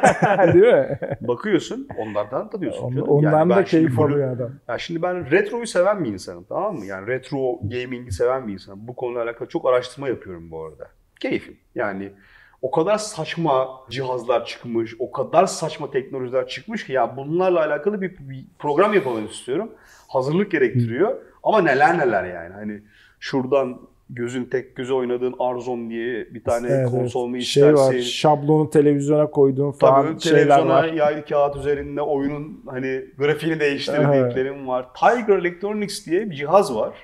Değil 0.52 0.74
mi? 0.74 0.98
Bakıyorsun 1.20 1.88
onlardan 1.98 2.50
tadıyorsun. 2.50 2.82
On- 2.82 2.90
canım. 2.92 3.08
Ondan 3.08 3.30
Yani 3.32 3.50
da 3.50 3.64
keyif 3.64 3.98
alıyor 4.00 4.36
adam. 4.36 4.50
Ya 4.68 4.78
şimdi 4.78 5.02
ben 5.02 5.30
retroyu 5.30 5.66
seven 5.66 6.04
bir 6.04 6.12
insanım 6.12 6.44
tamam 6.48 6.76
mı? 6.76 6.86
Yani 6.86 7.06
retro 7.06 7.58
gaming'i 7.62 8.12
seven 8.12 8.48
bir 8.48 8.52
insanım. 8.52 8.88
Bu 8.88 8.96
konuyla 8.96 9.22
alakalı 9.22 9.48
çok 9.48 9.66
araştırma 9.66 10.08
yapıyorum 10.08 10.50
bu 10.50 10.64
arada. 10.64 10.88
Keyfim. 11.20 11.56
Yani 11.74 12.12
o 12.62 12.70
kadar 12.70 12.98
saçma 12.98 13.68
cihazlar 13.90 14.44
çıkmış, 14.46 14.94
o 14.98 15.12
kadar 15.12 15.46
saçma 15.46 15.90
teknolojiler 15.90 16.46
çıkmış 16.46 16.86
ki 16.86 16.92
ya 16.92 17.16
bunlarla 17.16 17.60
alakalı 17.60 18.00
bir, 18.00 18.16
bir 18.20 18.46
program 18.58 18.94
yapalım 18.94 19.26
istiyorum. 19.26 19.70
Hazırlık 20.08 20.50
gerektiriyor. 20.50 21.16
Ama 21.42 21.62
neler 21.62 21.98
neler 21.98 22.24
yani. 22.24 22.54
Hani 22.54 22.82
şuradan 23.20 23.80
gözün 24.14 24.44
tek 24.44 24.76
göze 24.76 24.94
oynadığın 24.94 25.34
Arzon 25.38 25.90
diye 25.90 26.34
bir 26.34 26.44
tane 26.44 26.68
Evet, 26.70 26.90
konsol 26.90 27.26
mu 27.26 27.36
evet. 27.36 27.46
Şey 27.46 27.62
istersin? 27.70 27.96
var, 27.98 28.02
şablonu 28.02 28.70
televizyona 28.70 29.30
koyduğun 29.30 29.72
falan 29.72 30.06
Tabii 30.06 30.20
şeyler 30.20 30.38
televizyona 30.38 30.74
var. 30.74 30.84
yaylı 30.84 31.24
kağıt 31.24 31.56
üzerinde 31.56 32.02
oyunun 32.02 32.62
hani 32.66 33.04
grafiğini 33.18 33.60
değiştirdiklerim 33.60 34.68
var. 34.68 34.86
Tiger 34.94 35.38
Electronics 35.38 36.06
diye 36.06 36.30
bir 36.30 36.34
cihaz 36.36 36.74
var. 36.74 36.94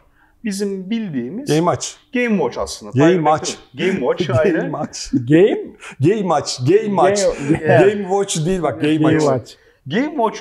Bizim 0.44 0.90
bildiğimiz 0.90 1.48
Game 1.48 1.58
Game, 1.60 1.70
aç. 1.70 1.98
Watch 2.12 2.58
aslında. 2.58 2.92
Game 2.98 3.10
Tiger 3.12 3.24
Watch. 3.24 3.52
Game 3.74 3.92
Watch 3.92 4.26
Game 4.26 4.40
aynen. 4.40 4.72
aç. 4.72 5.10
Game, 5.28 5.58
Game 6.00 6.34
aç. 6.34 6.58
Game 6.68 7.02
aç. 7.02 7.18
Game- 7.20 7.78
Game 7.78 8.02
Watch 8.02 8.46
değil 8.46 8.62
bak 8.62 8.80
Game, 8.80 8.96
Game. 8.96 9.20
Watch. 9.20 9.54
Game 9.86 10.10
Watch 10.16 10.38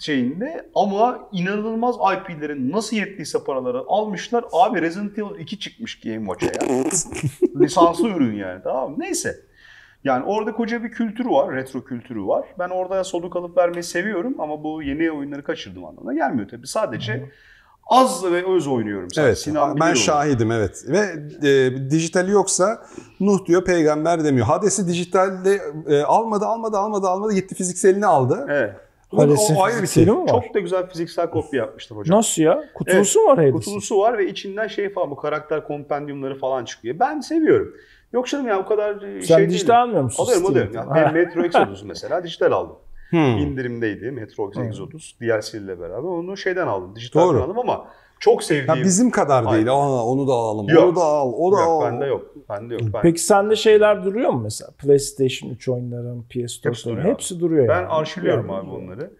şeyinde 0.00 0.70
ama 0.74 1.28
inanılmaz 1.32 1.96
IP'lerin 1.96 2.72
nasıl 2.72 2.96
yettiyse 2.96 3.44
paraları 3.44 3.78
almışlar. 3.86 4.44
Abi 4.52 4.82
Resident 4.82 5.18
Evil 5.18 5.40
2 5.40 5.58
çıkmış 5.58 6.00
Game 6.00 6.26
Watch'a 6.26 6.66
ya. 6.66 6.84
Lisanslı 7.60 8.08
ürün 8.08 8.36
yani 8.36 8.62
tamam? 8.62 8.94
Neyse. 8.98 9.40
Yani 10.04 10.24
orada 10.24 10.52
koca 10.52 10.84
bir 10.84 10.90
kültür 10.90 11.26
var, 11.26 11.54
retro 11.54 11.84
kültürü 11.84 12.26
var. 12.26 12.46
Ben 12.58 12.68
orada 12.68 13.04
soluk 13.04 13.36
alıp 13.36 13.56
vermeyi 13.56 13.82
seviyorum 13.82 14.34
ama 14.38 14.64
bu 14.64 14.82
yeni 14.82 15.10
oyunları 15.10 15.44
kaçırdım 15.44 15.84
anlamına 15.84 16.14
gelmiyor 16.14 16.48
tabii. 16.48 16.66
Sadece 16.66 17.30
az 17.86 18.24
ve 18.24 18.54
öz 18.54 18.66
oynuyorum. 18.66 19.10
Sadece. 19.10 19.28
Evet 19.28 19.38
Sinan 19.38 19.80
ben 19.80 19.94
şahidim 19.94 20.52
evet. 20.52 20.84
Ve 20.88 20.98
e, 21.48 21.90
dijitali 21.90 22.30
yoksa 22.30 22.82
Nuh 23.20 23.46
diyor 23.46 23.64
peygamber 23.64 24.24
demiyor. 24.24 24.46
Hades'i 24.46 24.88
dijitalde 24.88 25.60
e, 25.88 26.02
almadı 26.02 26.46
almadı 26.46 26.76
almadı 26.76 27.06
almadı 27.06 27.34
gitti 27.34 27.54
fizikselini 27.54 28.06
aldı. 28.06 28.46
Evet. 28.48 28.74
O, 29.12 29.18
Hades'in 29.22 29.54
o 29.54 29.62
ayrı 29.62 29.82
bir 29.82 29.86
şey. 29.86 30.06
mi 30.06 30.16
var? 30.16 30.26
Çok 30.26 30.54
da 30.54 30.60
güzel 30.60 30.88
fiziksel 30.88 31.30
kopya 31.30 31.58
yapmışlar 31.60 31.98
hocam. 31.98 32.18
Nasıl 32.18 32.42
ya? 32.42 32.64
Kutulusu 32.74 33.20
mu 33.20 33.26
var 33.28 33.36
Hades'in? 33.38 33.52
Kutulusu 33.58 33.98
var 33.98 34.18
ve 34.18 34.26
içinden 34.28 34.66
şey 34.68 34.90
falan 34.90 35.10
bu 35.10 35.16
karakter 35.16 35.64
kompendyumları 35.66 36.38
falan 36.38 36.64
çıkıyor. 36.64 36.98
Ben 36.98 37.20
seviyorum. 37.20 37.74
Yok 38.12 38.26
canım 38.28 38.48
ya 38.48 38.58
o 38.60 38.66
kadar 38.66 39.02
e, 39.02 39.22
Sen 39.22 39.36
şey 39.36 39.50
dijital 39.50 39.74
değil. 39.74 39.82
almıyor 39.82 40.02
musun? 40.02 40.24
Alıyorum 40.24 40.46
alıyorum. 40.46 40.74
Ha. 40.74 40.94
ben 40.94 41.14
Metro 41.14 41.44
Exodus 41.44 41.82
mesela 41.84 42.24
dijital 42.24 42.52
aldım. 42.52 42.76
Hmm. 43.10 43.18
İndirimdeydi 43.18 44.10
Metro 44.10 44.50
Exodus 44.64 45.14
DLC 45.20 45.58
ile 45.58 45.80
beraber. 45.80 46.08
Onu 46.08 46.36
şeyden 46.36 46.66
aldım. 46.66 46.96
Dijitalden 46.96 47.28
Doğru. 47.28 47.42
aldım 47.42 47.58
ama 47.58 47.86
çok 48.20 48.42
sevdiğim. 48.42 48.78
Ya 48.78 48.84
bizim 48.84 49.10
kadar 49.10 49.44
değil. 49.44 49.54
Aynen. 49.54 49.70
Aa, 49.70 50.04
onu 50.04 50.28
da 50.28 50.32
alalım. 50.32 50.68
Yok. 50.68 50.84
Onu 50.84 50.96
da 50.96 51.00
al. 51.00 51.32
O 51.32 51.52
da 51.52 51.60
yok, 51.60 51.82
al. 51.82 51.92
bende 51.92 52.06
yok. 52.06 52.22
Bende 52.48 52.74
yok. 52.74 52.82
Ben, 52.94 53.02
Peki 53.02 53.20
sende 53.20 53.56
şeyler 53.56 54.04
duruyor 54.04 54.30
mu 54.30 54.40
mesela? 54.40 54.70
PlayStation 54.78 55.50
3 55.50 55.68
oyunların, 55.68 56.24
PS4 56.30 56.68
Hepsi 56.68 56.88
duruyor 56.90 57.04
hepsi 57.04 57.40
duruyor 57.40 57.68
ben 57.68 57.74
yani. 57.74 57.86
arşivliyorum 57.86 58.48
Yani. 58.48 58.60
abi 58.60 58.70
onları. 58.70 59.10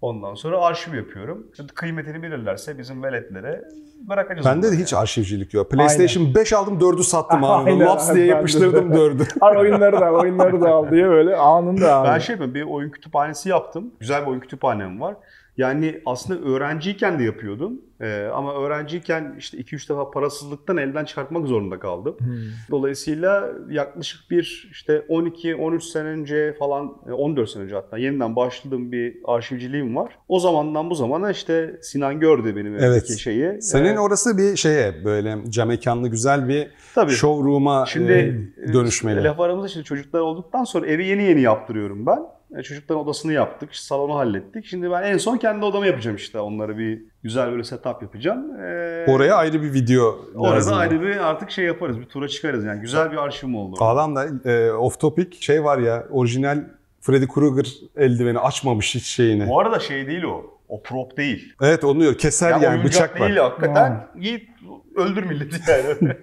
Ondan 0.00 0.34
sonra 0.34 0.60
arşiv 0.60 0.94
yapıyorum. 0.94 1.46
Şimdi 1.56 1.72
kıymetini 1.72 2.22
bilirlerse 2.22 2.78
bizim 2.78 3.02
veletlere 3.02 3.64
bırakacağız. 4.08 4.46
Bende 4.46 4.72
de 4.72 4.76
hiç 4.76 4.94
arşivcilik 4.94 5.54
yok. 5.54 5.70
PlayStation 5.70 6.34
5 6.34 6.52
aldım 6.52 6.78
4'ü 6.78 7.02
sattım 7.02 7.44
abi. 7.44 7.70
Aynen, 7.70 7.86
Laps 7.86 8.14
diye 8.14 8.26
yapıştırdım 8.26 8.92
4'ü. 8.92 9.26
Al 9.40 9.56
oyunları 9.60 10.00
da 10.00 10.12
oyunları 10.12 10.60
da 10.60 10.70
al 10.70 10.90
diye 10.90 11.08
böyle 11.08 11.36
anında 11.36 11.96
abi. 11.96 12.08
Ben 12.08 12.18
şey 12.18 12.32
yapıyorum, 12.32 12.54
bir 12.54 12.62
oyun 12.62 12.90
kütüphanesi 12.90 13.48
yaptım. 13.48 13.90
Güzel 14.00 14.22
bir 14.22 14.26
oyun 14.26 14.40
kütüphanem 14.40 15.00
var. 15.00 15.16
Yani 15.56 16.00
aslında 16.06 16.48
öğrenciyken 16.48 17.18
de 17.18 17.24
yapıyordum. 17.24 17.80
Ee, 18.00 18.28
ama 18.34 18.54
öğrenciyken 18.54 19.34
işte 19.38 19.58
2-3 19.58 19.88
defa 19.90 20.10
parasızlıktan 20.10 20.76
elden 20.76 21.04
çıkartmak 21.04 21.46
zorunda 21.46 21.78
kaldım. 21.78 22.16
Hmm. 22.18 22.36
Dolayısıyla 22.70 23.48
yaklaşık 23.70 24.30
bir 24.30 24.68
işte 24.72 25.02
12-13 25.08 25.80
sene 25.80 26.08
önce 26.08 26.56
falan, 26.58 26.92
e, 27.08 27.12
14 27.12 27.50
sene 27.50 27.62
önce 27.62 27.74
hatta 27.74 27.98
yeniden 27.98 28.36
başladığım 28.36 28.92
bir 28.92 29.16
arşivciliğim 29.24 29.96
var. 29.96 30.18
O 30.28 30.40
zamandan 30.40 30.90
bu 30.90 30.94
zamana 30.94 31.30
işte 31.30 31.76
Sinan 31.82 32.20
gördü 32.20 32.56
benim 32.56 32.74
Evet. 32.78 33.18
şeyi. 33.18 33.62
Senin 33.62 33.94
Ee, 33.96 34.00
orası 34.00 34.38
bir 34.38 34.56
şeye 34.56 35.04
böyle 35.04 35.36
cam 35.48 35.68
mekanlı 35.68 36.08
güzel 36.08 36.48
bir 36.48 36.70
tabii. 36.94 37.12
showroom'a 37.12 37.86
Şimdi 37.86 38.48
e, 38.68 38.72
dönüşmeli. 38.72 39.20
e, 39.20 39.24
Laf 39.24 39.40
aramızda 39.40 39.68
şimdi 39.68 39.84
çocuklar 39.84 40.20
olduktan 40.20 40.64
sonra 40.64 40.86
evi 40.86 41.06
yeni 41.06 41.22
yeni 41.22 41.40
yaptırıyorum 41.40 42.06
ben. 42.06 42.35
E, 42.58 42.62
Çocukların 42.62 43.02
odasını 43.04 43.32
yaptık, 43.32 43.72
işte 43.72 43.86
salonu 43.86 44.14
hallettik. 44.14 44.66
Şimdi 44.66 44.90
ben 44.90 45.02
en 45.02 45.16
son 45.18 45.36
kendi 45.36 45.64
odamı 45.64 45.86
yapacağım 45.86 46.16
işte. 46.16 46.38
Onları 46.40 46.78
bir 46.78 47.02
güzel 47.22 47.50
böyle 47.52 47.64
setup 47.64 48.02
yapacağım. 48.02 48.60
E, 48.60 49.04
Oraya 49.08 49.34
ayrı 49.36 49.62
bir 49.62 49.72
video 49.72 50.18
Orada 50.36 50.54
lazım. 50.56 50.74
ayrı 50.78 51.00
bir 51.02 51.16
artık 51.16 51.50
şey 51.50 51.64
yaparız, 51.64 52.00
bir 52.00 52.04
tura 52.06 52.28
çıkarız 52.28 52.64
yani. 52.64 52.80
Güzel 52.80 53.12
bir 53.12 53.16
arşivim 53.16 53.54
oldu. 53.56 53.84
Adam 53.84 54.16
da 54.16 54.50
e, 54.50 54.72
off 54.72 55.00
topic 55.00 55.36
şey 55.40 55.64
var 55.64 55.78
ya 55.78 56.06
orijinal 56.10 56.64
Freddy 57.00 57.26
Krueger 57.26 57.66
eldiveni 57.96 58.38
açmamış 58.38 58.94
hiç 58.94 59.04
şeyini. 59.06 59.48
Bu 59.48 59.60
arada 59.60 59.78
şey 59.80 60.06
değil 60.06 60.22
o. 60.22 60.56
O 60.68 60.82
prop 60.82 61.16
değil. 61.16 61.54
Evet 61.62 61.84
onu 61.84 62.00
diyor. 62.00 62.18
Keser 62.18 62.50
Ya 62.50 62.58
yani 62.58 62.84
bıçak 62.84 63.20
var. 63.20 63.28
değil 63.28 63.40
hakikaten. 63.40 64.06
Git 64.20 64.48
öldür 64.96 65.22
milleti 65.22 65.70
yani. 65.70 66.12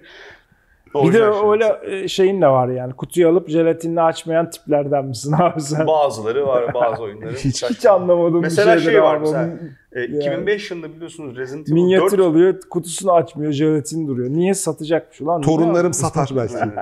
Bir 0.94 0.98
de 1.12 1.24
Orijinal 1.28 1.40
şey. 1.40 1.50
öyle 1.50 2.02
e, 2.04 2.08
şeyin 2.08 2.40
de 2.42 2.46
var 2.48 2.68
yani. 2.68 2.92
Kutuyu 2.92 3.28
alıp 3.28 3.48
jelatinini 3.48 4.00
açmayan 4.02 4.50
tiplerden 4.50 5.04
misin 5.04 5.32
abi 5.38 5.60
sen? 5.60 5.86
Bazıları 5.86 6.46
var, 6.46 6.74
bazı 6.74 7.02
oyunların. 7.02 7.34
Hiç- 7.34 7.62
Hiç 7.64 7.86
anlamadım 7.86 8.40
Mesela 8.40 8.76
bir 8.76 8.80
şey 8.80 9.02
var 9.02 9.14
abi. 9.14 9.20
mesela. 9.20 9.44
Onun 9.44 9.70
E, 9.92 10.04
2005 10.04 10.70
yılında 10.70 10.92
biliyorsunuz 10.94 11.36
Resident 11.36 11.68
Evil 11.68 11.74
Minyatür 11.74 12.18
4 12.18 12.26
oluyor, 12.26 12.60
kutusunu 12.70 13.12
açmıyor, 13.12 13.52
jelatin 13.52 14.08
duruyor. 14.08 14.30
Niye 14.30 14.54
satacakmış 14.54 15.20
ulan? 15.20 15.40
Torunlarım 15.42 15.92
satar 15.92 16.30
belki. 16.36 16.54
Yani, 16.58 16.72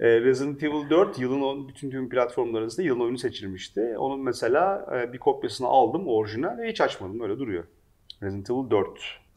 e, 0.00 0.20
Resident 0.20 0.62
Evil 0.62 0.90
4 0.90 1.18
yılın 1.18 1.68
bütün 1.68 1.90
tüm 1.90 2.08
platformlar 2.08 2.60
arasında 2.62 2.86
yılın 2.86 3.00
oyunu 3.00 3.18
seçilmişti. 3.18 3.94
Onun 3.98 4.20
mesela 4.20 4.86
e, 4.96 5.12
bir 5.12 5.18
kopyasını 5.18 5.66
aldım 5.68 6.08
orijinal 6.08 6.58
ve 6.58 6.68
hiç 6.70 6.80
açmadım 6.80 7.20
öyle 7.20 7.38
duruyor. 7.38 7.64
Resident 8.22 8.50
Evil 8.50 8.70
4. 8.70 8.88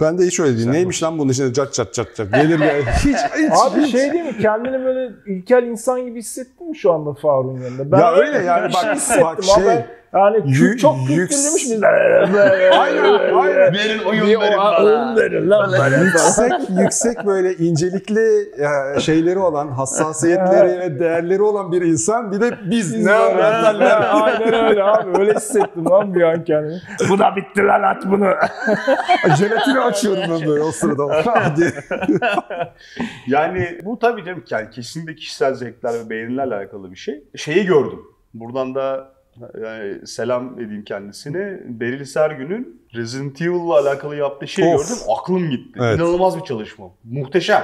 Ben 0.01 0.18
de 0.18 0.24
hiç 0.25 0.39
öyle 0.39 0.53
değil. 0.56 0.63
Sen 0.65 0.74
Neymiş 0.74 1.03
lan 1.03 1.20
bunun 1.20 1.32
içinde 1.32 1.53
cat 1.53 1.74
cat 1.74 1.94
cat 1.94 2.15
cat. 2.15 2.32
Gelir 2.34 2.60
ya. 2.60 2.74
Hiç 2.96 3.06
hiç. 3.06 3.51
Abi 3.51 3.82
hiç. 3.82 3.91
şey 3.91 4.13
değil 4.13 4.24
mi? 4.25 4.38
Kendini 4.41 4.86
böyle 4.86 5.12
ilkel 5.27 5.63
insan 5.63 6.06
gibi 6.06 6.20
hissettin 6.20 6.63
miyim 6.68 6.75
şu 6.75 6.91
anda 6.94 7.13
Faruk'un 7.13 7.62
yanında? 7.62 7.91
Ben 7.91 8.00
Ya 8.00 8.12
öyle 8.12 8.38
yani 8.38 8.74
bak- 8.74 8.82
şey 8.84 8.94
hissettim 8.94 9.24
bak 9.24 9.39
ama 9.44 9.63
şey, 9.72 9.86
yani 10.13 10.38
yü- 10.38 10.78
çok 10.78 10.96
yüks- 10.96 11.08
kültürlüymüş 11.08 11.63
biz. 11.72 11.84
Aynen, 11.84 13.30
aynen. 13.34 13.74
Verin 13.74 14.00
oyun 14.00 14.28
verin 14.28 14.58
bana. 14.58 14.84
oyun 14.84 15.16
verin 15.16 15.50
lan 15.50 15.72
bana. 15.80 15.98
yüksek 15.98 16.51
yüksek 16.70 17.25
böyle 17.25 17.56
incelikli 17.56 18.50
şeyleri 19.01 19.39
olan, 19.39 19.68
hassasiyetleri 19.68 20.80
ve 20.80 21.00
değerleri 21.00 21.42
olan 21.42 21.72
bir 21.72 21.82
insan 21.82 22.32
bir 22.32 22.42
de 22.42 22.51
biz 22.72 23.06
ne 23.06 23.12
anlatarlar. 23.12 24.10
Aynen 24.24 24.66
öyle 24.66 24.84
abi. 24.84 25.20
Öyle 25.20 25.34
hissettim 25.34 25.86
lan 25.89 26.16
bir 26.16 26.22
an 26.22 26.44
kendimi. 26.44 26.82
Bu 27.10 27.20
da 27.20 27.36
bitti 27.36 27.63
lan 27.68 27.84
at 27.84 28.06
bunu. 28.06 28.25
Jelatini 29.38 29.80
açıyorum 29.80 30.24
ben 30.30 30.48
böyle 30.48 30.63
o 30.63 30.72
sırada. 30.72 31.10
Yani 33.28 33.80
bu 33.84 34.00
tabii 34.00 34.25
canım 34.25 34.44
yani 34.50 34.70
kesinlikle 34.70 35.16
kişisel 35.16 35.54
zevkler 35.54 35.94
ve 35.94 36.10
beğenilerle 36.10 36.56
alakalı 36.56 36.92
bir 36.92 36.96
şey. 36.96 37.24
Şeyi 37.36 37.66
gördüm. 37.66 38.00
Buradan 38.34 38.75
da 38.75 39.12
yani 39.63 40.08
selam 40.08 40.60
edeyim 40.60 40.84
kendisine. 40.84 41.60
Beril 41.65 42.05
Sergün'ün 42.05 42.81
Resident 42.96 43.41
Evil'la 43.41 43.79
alakalı 43.79 44.15
yaptığı 44.15 44.48
şeyi 44.48 44.75
Of. 44.75 44.89
gördüm. 44.89 45.03
Aklım 45.17 45.50
gitti. 45.50 45.79
Evet. 45.81 46.00
İnanılmaz 46.00 46.39
bir 46.39 46.43
çalışma. 46.43 46.86
Muhteşem. 47.03 47.63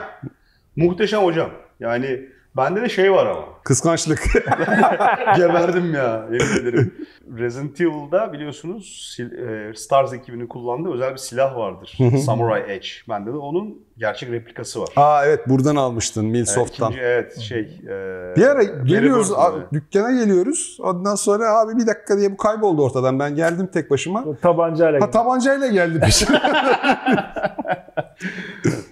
Muhteşem 0.76 1.24
hocam. 1.24 1.50
Yani 1.80 2.30
bende 2.58 2.82
de 2.82 2.90
şey 2.90 3.12
var 3.12 3.26
ama. 3.26 3.42
Kıskançlık. 3.64 4.20
Geberdim 5.36 5.94
ya 5.94 6.26
yemin 6.32 6.62
ederim. 6.62 6.94
Resident 7.38 7.82
Evil'da 7.82 8.34
biliyorsunuz 8.34 9.18
e, 9.20 9.74
Stars 9.76 10.14
ekibinin 10.14 10.48
kullandığı 10.48 10.94
özel 10.94 11.12
bir 11.12 11.18
silah 11.18 11.56
vardır. 11.58 11.98
Samurai 12.26 12.72
Edge. 12.72 12.88
Bende 13.10 13.34
de 13.34 13.38
onun 13.38 13.78
gerçek 13.98 14.32
replikası 14.32 14.82
var. 14.82 14.90
Aa 14.96 15.26
evet 15.26 15.50
buradan 15.50 15.76
almıştın 15.76 16.26
Milsoft'tan. 16.26 16.92
ikinci, 16.92 17.06
evet 17.06 17.40
şey. 17.40 17.60
e, 17.84 18.36
Bir 18.36 18.48
ara 18.48 18.64
geliyoruz, 18.64 19.30
Burton, 19.30 19.42
a- 19.42 19.54
evet. 19.58 19.68
dükkana 19.74 20.12
geliyoruz. 20.12 20.78
Ondan 20.82 21.16
sonra 21.16 21.60
abi 21.60 21.78
bir 21.78 21.88
dakika 21.88 22.18
diye 22.18 22.32
bu 22.32 22.38
kayboldu 22.38 22.84
ortadan. 22.84 23.20
Ben 23.20 23.36
geldim 23.36 23.70
tek 23.74 23.92
başıma. 23.92 24.26
Tabancayla. 24.42 25.02
Ha 25.02 25.12
tabancayla 25.12 25.68
geldi 25.68 26.00
peşine. 26.00 26.42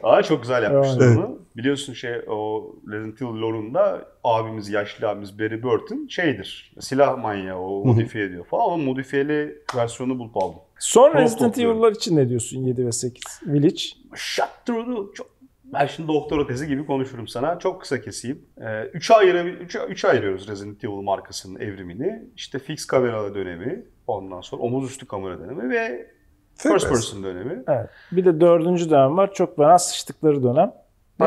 Aa 0.04 0.24
çok 0.24 0.42
güzel 0.42 0.64
yapmışlar 0.64 1.08
Evet. 1.08 1.18
onu. 1.18 1.43
Biliyorsun 1.58 1.94
şey 1.94 2.22
o 2.28 2.72
Resident 2.88 3.22
Evil 3.22 3.42
lore'unda 3.42 4.08
abimiz 4.24 4.70
yaşlı 4.70 5.10
abimiz 5.10 5.40
Barry 5.40 5.64
Burton 5.64 6.08
şeydir. 6.10 6.76
Silah 6.80 7.18
manyağı 7.18 7.60
o 7.60 7.86
modifiye 7.86 8.26
ediyor 8.26 8.46
falan. 8.46 8.66
Ama 8.66 8.78
modifiyeli 8.78 9.62
versiyonu 9.76 10.20
bulup 10.20 10.38
aldım. 10.38 10.60
Son 10.80 11.12
Prop 11.12 11.22
Resident. 11.22 11.58
Evil'lar 11.58 11.92
için 11.92 12.18
ne 12.18 12.30
diyorsun 12.30 12.64
7 12.64 12.86
ve 12.86 12.92
8? 12.92 13.24
Village. 13.46 13.84
Shut 14.16 14.50
through. 14.66 15.14
Çok... 15.16 15.34
Ben 15.64 15.86
şimdi 15.86 16.08
doktora 16.08 16.48
tezi 16.48 16.68
gibi 16.68 16.86
konuşurum 16.86 17.28
sana. 17.28 17.60
Çok 17.60 17.82
kısa 17.82 18.02
keseyim. 18.02 18.46
Ee, 18.62 18.84
üçe, 18.86 19.14
ayırı, 19.14 19.50
üçe, 19.50 19.80
üçe 19.80 20.08
ayırıyoruz 20.08 20.48
Resident 20.48 20.84
Evil 20.84 20.94
markasının 20.94 21.60
evrimini. 21.60 22.24
İşte 22.36 22.60
fix 22.60 22.86
kamera 22.86 23.36
dönemi, 23.36 23.86
ondan 24.08 24.42
sonra 24.42 24.62
omuz 24.62 24.92
üstü 24.92 25.06
kamera 25.06 25.40
dönemi 25.40 25.70
ve 25.70 26.08
first 26.56 26.90
person 26.90 27.24
dönemi. 27.24 27.64
Evet. 27.68 27.90
Bir 28.12 28.26
de 28.26 28.42
dördüncü 28.42 28.90
dönem 28.90 29.18
var. 29.18 29.34
Çok 29.34 29.56
fena 29.56 29.80
sıçtıkları 29.80 30.44
dönem. 30.44 30.72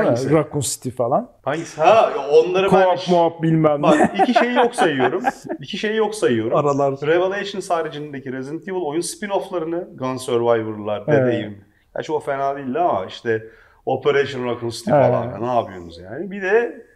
Hangisi? 0.04 0.32
Raccoon 0.32 0.60
City 0.60 0.90
falan. 0.90 1.30
Hangisi? 1.44 1.80
Ha 1.80 2.12
onları 2.32 2.72
ben... 2.72 2.82
Co-op 2.82 3.10
muhab 3.10 3.42
bilmem 3.42 3.78
ne. 3.78 3.82
Bak 3.82 4.10
iki 4.18 4.34
şeyi 4.34 4.54
yok 4.54 4.74
sayıyorum. 4.74 5.22
İki 5.60 5.78
şeyi 5.78 5.96
yok 5.96 6.14
sayıyorum. 6.14 6.56
Aralar. 6.58 6.94
Revelations 7.02 7.70
haricindeki 7.70 8.32
Resident 8.32 8.68
Evil 8.68 8.80
oyun 8.80 9.00
spin-off'larını 9.00 9.96
Gun 9.96 10.16
Survivor'lar, 10.16 11.06
Dead 11.06 11.14
Evet. 11.14 11.52
Gerçi 11.96 12.12
o 12.12 12.20
fena 12.20 12.56
değildi 12.56 12.78
ama 12.78 13.06
işte 13.06 13.46
Operation 13.86 14.44
Raccoon 14.44 14.70
City 14.70 14.90
Evet. 14.94 15.06
falan. 15.06 15.24
Ya, 15.24 15.38
ne 15.38 15.54
yapıyorsunuz 15.54 15.98
yani? 15.98 16.30
Bir 16.30 16.42
de 16.42 16.86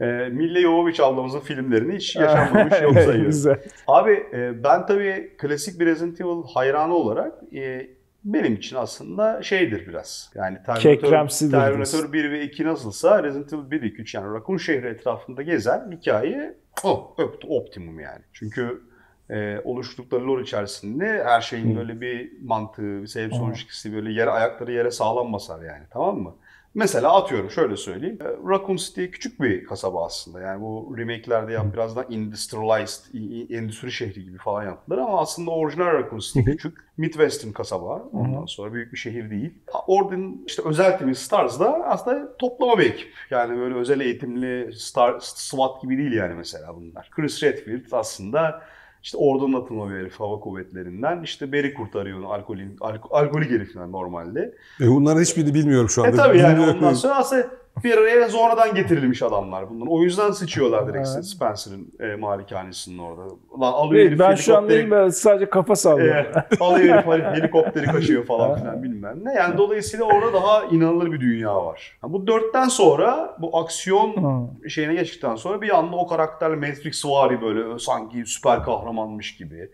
e, 0.00 0.04
Mille 0.28 0.60
Jovovich 0.60 1.00
ablamızın 1.00 1.40
filmlerini 1.40 1.96
hiç 1.96 2.16
yaşanmamış 2.16 2.80
yok 2.82 2.92
sayıyorum. 2.94 3.24
Güzel. 3.24 3.58
Abi 3.86 4.12
e, 4.32 4.64
ben 4.64 4.86
tabii 4.86 5.32
klasik 5.38 5.80
bir 5.80 5.86
Resident 5.86 6.20
Evil 6.20 6.42
hayranı 6.54 6.94
olarak 6.94 7.32
e, 7.54 7.86
benim 8.24 8.54
için 8.54 8.76
aslında 8.76 9.42
şeydir 9.42 9.86
biraz. 9.86 10.30
Yani 10.34 10.58
Terminator, 10.66 11.28
Terminator 11.50 12.12
1 12.12 12.30
ve 12.30 12.42
2 12.42 12.64
nasılsa 12.64 13.22
Resident 13.22 13.52
Evil 13.52 13.70
1, 13.70 13.82
2, 13.82 14.02
3 14.02 14.14
yani 14.14 14.34
Raccoon 14.34 14.56
şehri 14.56 14.86
etrafında 14.86 15.42
gezen 15.42 15.90
hikaye 15.92 16.54
oh, 16.84 17.16
optimum 17.48 18.00
yani. 18.00 18.22
Çünkü 18.32 18.82
e, 19.30 19.60
oluşturdukları 19.64 20.28
lore 20.28 20.42
içerisinde 20.42 21.24
her 21.24 21.40
şeyin 21.40 21.76
böyle 21.76 22.00
bir 22.00 22.32
mantığı, 22.42 23.02
bir 23.02 23.06
sebep 23.06 23.34
sonuç 23.34 23.56
ilişkisi 23.56 23.94
böyle 23.94 24.12
yere 24.12 24.30
ayakları 24.30 24.72
yere 24.72 24.90
sağlam 24.90 25.32
basar 25.32 25.62
yani 25.62 25.84
tamam 25.90 26.18
mı? 26.18 26.34
Mesela 26.74 27.14
atıyorum 27.16 27.50
şöyle 27.50 27.76
söyleyeyim. 27.76 28.18
E, 28.20 28.24
Raccoon 28.24 28.76
City 28.76 29.04
küçük 29.04 29.40
bir 29.40 29.64
kasaba 29.64 30.06
aslında. 30.06 30.40
Yani 30.40 30.60
bu 30.60 30.94
remake'lerde 30.98 31.52
yap 31.52 31.66
biraz 31.72 31.96
daha 31.96 32.04
industrialized, 32.04 33.14
endüstri 33.50 33.92
şehri 33.92 34.24
gibi 34.24 34.38
falan 34.38 34.64
yaptılar 34.64 34.98
ama 34.98 35.20
aslında 35.20 35.50
orijinal 35.50 35.86
Raccoon 35.86 36.18
City 36.18 36.40
küçük. 36.40 36.78
Midwestern 36.96 37.52
kasaba. 37.52 38.02
Ondan 38.12 38.46
sonra 38.46 38.72
büyük 38.72 38.92
bir 38.92 38.98
şehir 38.98 39.30
değil. 39.30 39.54
Oradan 39.86 40.36
işte 40.46 40.62
özel 40.64 40.98
timi 40.98 41.14
Stars 41.14 41.60
da 41.60 41.84
aslında 41.84 42.36
toplama 42.36 42.78
bir 42.78 42.84
ekip. 42.84 43.12
Yani 43.30 43.58
böyle 43.58 43.74
özel 43.74 44.00
eğitimli 44.00 44.72
Star, 44.72 45.20
SWAT 45.20 45.82
gibi 45.82 45.98
değil 45.98 46.12
yani 46.12 46.34
mesela 46.34 46.76
bunlar. 46.76 47.10
Chris 47.10 47.42
Redfield 47.42 47.92
aslında 47.92 48.62
işte 49.04 49.18
oradan 49.18 49.52
atılma 49.52 49.90
bir 49.90 49.94
herif 49.94 50.20
hava 50.20 50.40
kuvvetlerinden. 50.40 51.22
İşte 51.22 51.52
Barry 51.52 51.74
kurtarıyor 51.74 52.18
onu 52.18 52.32
alkolin, 52.32 52.76
alko, 52.80 53.16
alkolik 53.16 53.50
herifler 53.50 53.92
normalde. 53.92 54.54
E 54.80 54.86
bunların 54.88 55.20
hiçbirini 55.20 55.54
bilmiyorum 55.54 55.88
şu 55.88 56.02
anda. 56.02 56.12
E 56.12 56.16
tabii 56.16 56.38
yani 56.38 56.60
ondan 56.60 56.94
sonra 56.94 57.14
aslında 57.16 57.50
bir 57.84 57.98
araya 57.98 58.28
sonradan 58.28 58.74
getirilmiş 58.74 59.22
adamlar 59.22 59.70
bunlar. 59.70 59.86
O 59.90 60.02
yüzden 60.02 60.30
sıçıyorlar 60.30 60.86
direkt 60.88 61.08
Evet. 61.14 61.26
Spencer'ın 61.26 61.88
e, 62.00 62.16
malikanesinin 62.16 62.98
orada. 62.98 63.22
Lan 63.60 63.72
alıyor 63.72 64.06
herif 64.06 64.18
ben 64.18 64.34
şu 64.34 64.56
an 64.56 64.68
değilim 64.68 64.90
ben 64.90 65.08
sadece 65.08 65.50
kafa 65.50 65.76
sallıyorum. 65.76 66.26
e, 66.60 66.64
alıyor 66.64 66.94
herif 66.94 67.06
heli- 67.06 67.24
helikopteri 67.40 67.86
kaçıyor 67.86 68.24
falan 68.24 68.58
filan 68.58 68.82
bilmem 68.82 69.24
ne. 69.24 69.32
Yani 69.34 69.58
dolayısıyla 69.58 70.04
orada 70.04 70.32
daha 70.32 70.64
inanılır 70.64 71.12
bir 71.12 71.20
dünya 71.20 71.64
var. 71.66 71.98
Ha, 72.00 72.12
Bu 72.12 72.26
dörtten 72.26 72.68
sonra 72.68 73.36
bu 73.40 73.58
aksiyon 73.58 74.16
Hı. 74.62 74.70
şeyine 74.70 74.94
geçtikten 74.94 75.36
sonra 75.36 75.62
bir 75.62 75.78
anda 75.78 75.96
o 75.96 76.06
karakterle 76.06 76.56
Matrix 76.56 77.06
vari 77.06 77.42
böyle 77.42 77.78
sanki 77.78 78.22
süper 78.26 78.62
kahramanmış 78.62 79.36
gibi. 79.36 79.70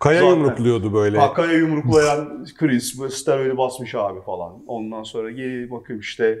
Kaya 0.00 0.20
Zaten. 0.20 0.30
yumrukluyordu 0.34 0.92
böyle. 0.94 1.18
Hakkaya 1.18 1.52
yumruklayan 1.52 2.44
Chris 2.58 3.00
böyle 3.00 3.10
steroidi 3.12 3.56
basmış 3.58 3.94
abi 3.94 4.20
falan. 4.22 4.52
Ondan 4.66 5.02
sonra 5.02 5.30
geri 5.30 5.70
bakıyorum 5.70 6.00
işte 6.00 6.38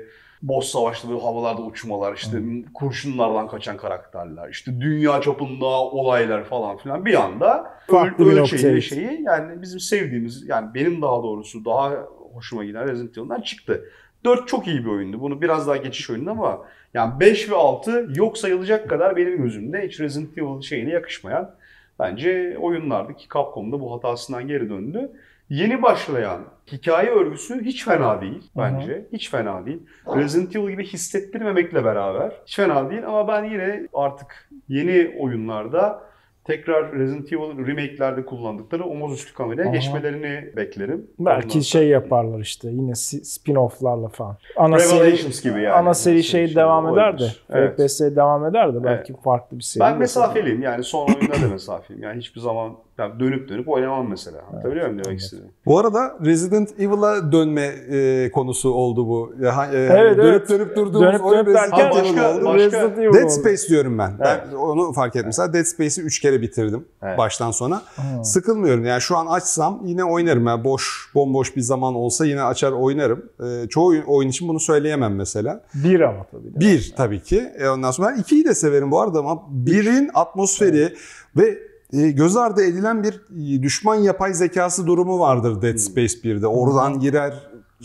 boss 0.48 0.72
savaşta 0.72 1.08
böyle 1.08 1.20
havalarda 1.20 1.62
uçmalar, 1.62 2.14
işte 2.14 2.38
kurşunlardan 2.74 3.48
kaçan 3.48 3.76
karakterler, 3.76 4.48
işte 4.48 4.80
dünya 4.80 5.20
çapında 5.20 5.66
olaylar 5.66 6.44
falan 6.44 6.76
filan 6.76 7.04
bir 7.04 7.24
anda 7.24 7.74
Farklı 7.86 8.24
öl- 8.24 8.30
bir 8.30 8.40
ölçeği 8.40 8.82
şeyi 8.82 9.22
yani 9.22 9.62
bizim 9.62 9.80
sevdiğimiz 9.80 10.48
yani 10.48 10.74
benim 10.74 11.02
daha 11.02 11.22
doğrusu 11.22 11.64
daha 11.64 11.92
hoşuma 12.32 12.64
giden 12.64 12.88
Resident 12.88 13.18
Evil'dan 13.18 13.40
çıktı. 13.40 13.84
4 14.24 14.48
çok 14.48 14.66
iyi 14.66 14.84
bir 14.84 14.90
oyundu. 14.90 15.20
Bunu 15.20 15.40
biraz 15.42 15.66
daha 15.68 15.76
geçiş 15.76 16.10
oyundu 16.10 16.30
ama 16.30 16.64
yani 16.94 17.20
5 17.20 17.50
ve 17.50 17.54
6 17.54 18.08
yok 18.14 18.38
sayılacak 18.38 18.90
kadar 18.90 19.16
benim 19.16 19.42
gözümde 19.42 19.86
hiç 19.86 20.00
Resident 20.00 20.38
Evil 20.38 20.60
şeyine 20.60 20.90
yakışmayan 20.90 21.50
bence 21.98 22.56
oyunlardı 22.60 23.14
ki 23.14 23.26
Capcom 23.34 23.72
da 23.72 23.80
bu 23.80 23.94
hatasından 23.94 24.48
geri 24.48 24.70
döndü. 24.70 25.10
Yeni 25.54 25.82
başlayan 25.82 26.40
hikaye 26.72 27.10
örgüsü 27.10 27.64
hiç 27.64 27.84
fena 27.84 28.20
değil 28.20 28.50
bence. 28.56 29.06
Hiç 29.12 29.30
fena 29.30 29.66
değil. 29.66 29.82
Resident 30.06 30.56
Evil 30.56 30.70
gibi 30.70 30.84
hissettirmemekle 30.84 31.84
beraber 31.84 32.32
hiç 32.46 32.56
fena 32.56 32.90
değil 32.90 33.06
ama 33.06 33.28
ben 33.28 33.44
yine 33.44 33.88
artık 33.94 34.48
yeni 34.68 35.16
oyunlarda 35.20 36.02
tekrar 36.44 36.92
Resident 36.92 37.32
Evil 37.32 37.66
remake'lerde 37.66 38.24
kullandıkları 38.24 38.84
omuz 38.84 39.12
üstü 39.12 39.34
kameraya 39.34 39.64
Aha. 39.68 39.72
geçmelerini 39.74 40.56
beklerim. 40.56 41.06
Belki 41.18 41.46
Ondan 41.48 41.60
şey 41.60 41.88
yaparlar 41.88 42.40
işte 42.40 42.68
yine 42.68 42.90
spin-off'larla 43.38 44.08
falan. 44.08 44.36
Ana 44.56 44.78
seri, 44.78 45.00
Revelations 45.00 45.42
gibi 45.42 45.62
yani. 45.62 45.70
ana 45.74 45.94
seri 45.94 46.14
Şey- 46.14 46.22
şey 46.22 46.46
şey 46.46 46.56
devam 46.56 46.86
eder 46.94 46.96
de. 47.18 47.22
olabilir. 47.22 47.44
Evet. 47.50 47.76
FPS 47.80 48.00
devam 48.16 48.46
eder 48.46 48.74
de 48.74 48.84
belki 48.84 49.14
farklı 49.24 49.58
bir 49.58 49.62
seri. 49.62 49.80
Ben 49.80 49.98
mesafeliyim 49.98 50.62
yani 50.62 50.84
son 50.84 51.06
oyunda 51.08 51.42
da 51.42 51.48
mesafeliyim. 51.52 52.02
Yani 52.02 52.18
hiçbir 52.18 52.40
zaman 52.40 52.72
yani 52.98 53.20
dönüp 53.20 53.48
dönüp 53.48 53.68
oynamam 53.68 54.08
mesela. 54.10 54.38
Anlatabiliyor 54.52 54.86
muyum 54.88 55.04
demek 55.04 55.20
istediğimi? 55.20 55.50
Bu 55.66 55.78
arada 55.78 56.18
Resident 56.24 56.80
Evil'a 56.80 57.32
dönme 57.32 57.62
e, 57.90 58.30
konusu 58.30 58.70
oldu 58.74 59.08
bu. 59.08 59.34
Ya, 59.40 59.56
ha- 59.56 59.66
e, 59.66 59.76
Evet, 59.78 60.16
dönüp 60.18 60.36
evet. 60.36 60.48
dönüp 60.50 60.76
durduğumuz 60.76 61.00
Dönüp 61.08 61.24
oyun 61.24 61.46
dönüp 61.46 61.56
Resident 61.58 61.78
Evil 61.78 61.90
başka- 62.16 62.36
oldu. 62.36 62.44
başka- 62.44 62.64
Resident 62.64 62.98
Evil 62.98 63.14
Dead. 63.14 63.28
Space 63.28 63.68
diyorum 63.68 63.98
ben. 63.98 64.12
Evet. 64.20 64.40
Ben 64.52 64.56
onu 64.56 64.92
fark 64.92 65.16
ettim. 65.16 65.26
Mesela 65.26 65.52
Dead 65.52 65.64
Space'i 65.64 66.04
3 66.04 66.20
kere 66.20 66.33
bitirdim 66.42 66.84
Evet. 67.02 67.18
baştan 67.18 67.50
sona. 67.50 67.82
Hı. 67.96 68.24
Sıkılmıyorum. 68.24 68.84
Yani 68.84 69.00
şu 69.00 69.16
an 69.16 69.26
açsam 69.26 69.80
yine 69.84 70.04
oynarım. 70.04 70.46
Yani 70.46 70.64
boş, 70.64 71.10
bomboş 71.14 71.56
bir 71.56 71.60
zaman 71.60 71.94
olsa 71.94 72.26
yine 72.26 72.42
açar 72.42 72.72
oynarım. 72.72 73.24
E, 73.64 73.68
çoğu 73.68 73.86
oyun- 73.86 74.04
oyun 74.06 74.28
için 74.28 74.48
bunu 74.48 74.60
söyleyemem 74.60 75.14
mesela. 75.14 75.60
Bir 75.74 76.00
ama 76.00 76.24
tabii. 76.30 76.60
Bir 76.60 76.94
tabii 76.96 77.22
ki. 77.22 77.52
E, 77.58 77.68
ondan 77.68 77.90
sonra 77.90 78.08
ben 78.08 78.20
ikiyi 78.20 78.44
de 78.44 78.54
severim 78.54 78.90
bu 78.90 79.00
arada 79.00 79.18
ama 79.18 79.42
birin 79.50 80.10
atmosferi 80.14 80.94
ve 81.36 81.58
e, 81.92 82.10
göz 82.10 82.36
ardı 82.36 82.64
edilen 82.64 83.02
bir 83.04 83.14
e, 83.14 83.62
düşman 83.62 83.94
yapay 83.94 84.34
zekası 84.34 84.86
durumu 84.86 85.18
vardır 85.20 85.62
Dead 85.62 85.76
Space 85.76 86.14
1'de. 86.18 86.46
Oradan 86.46 87.00
girer 87.00 87.34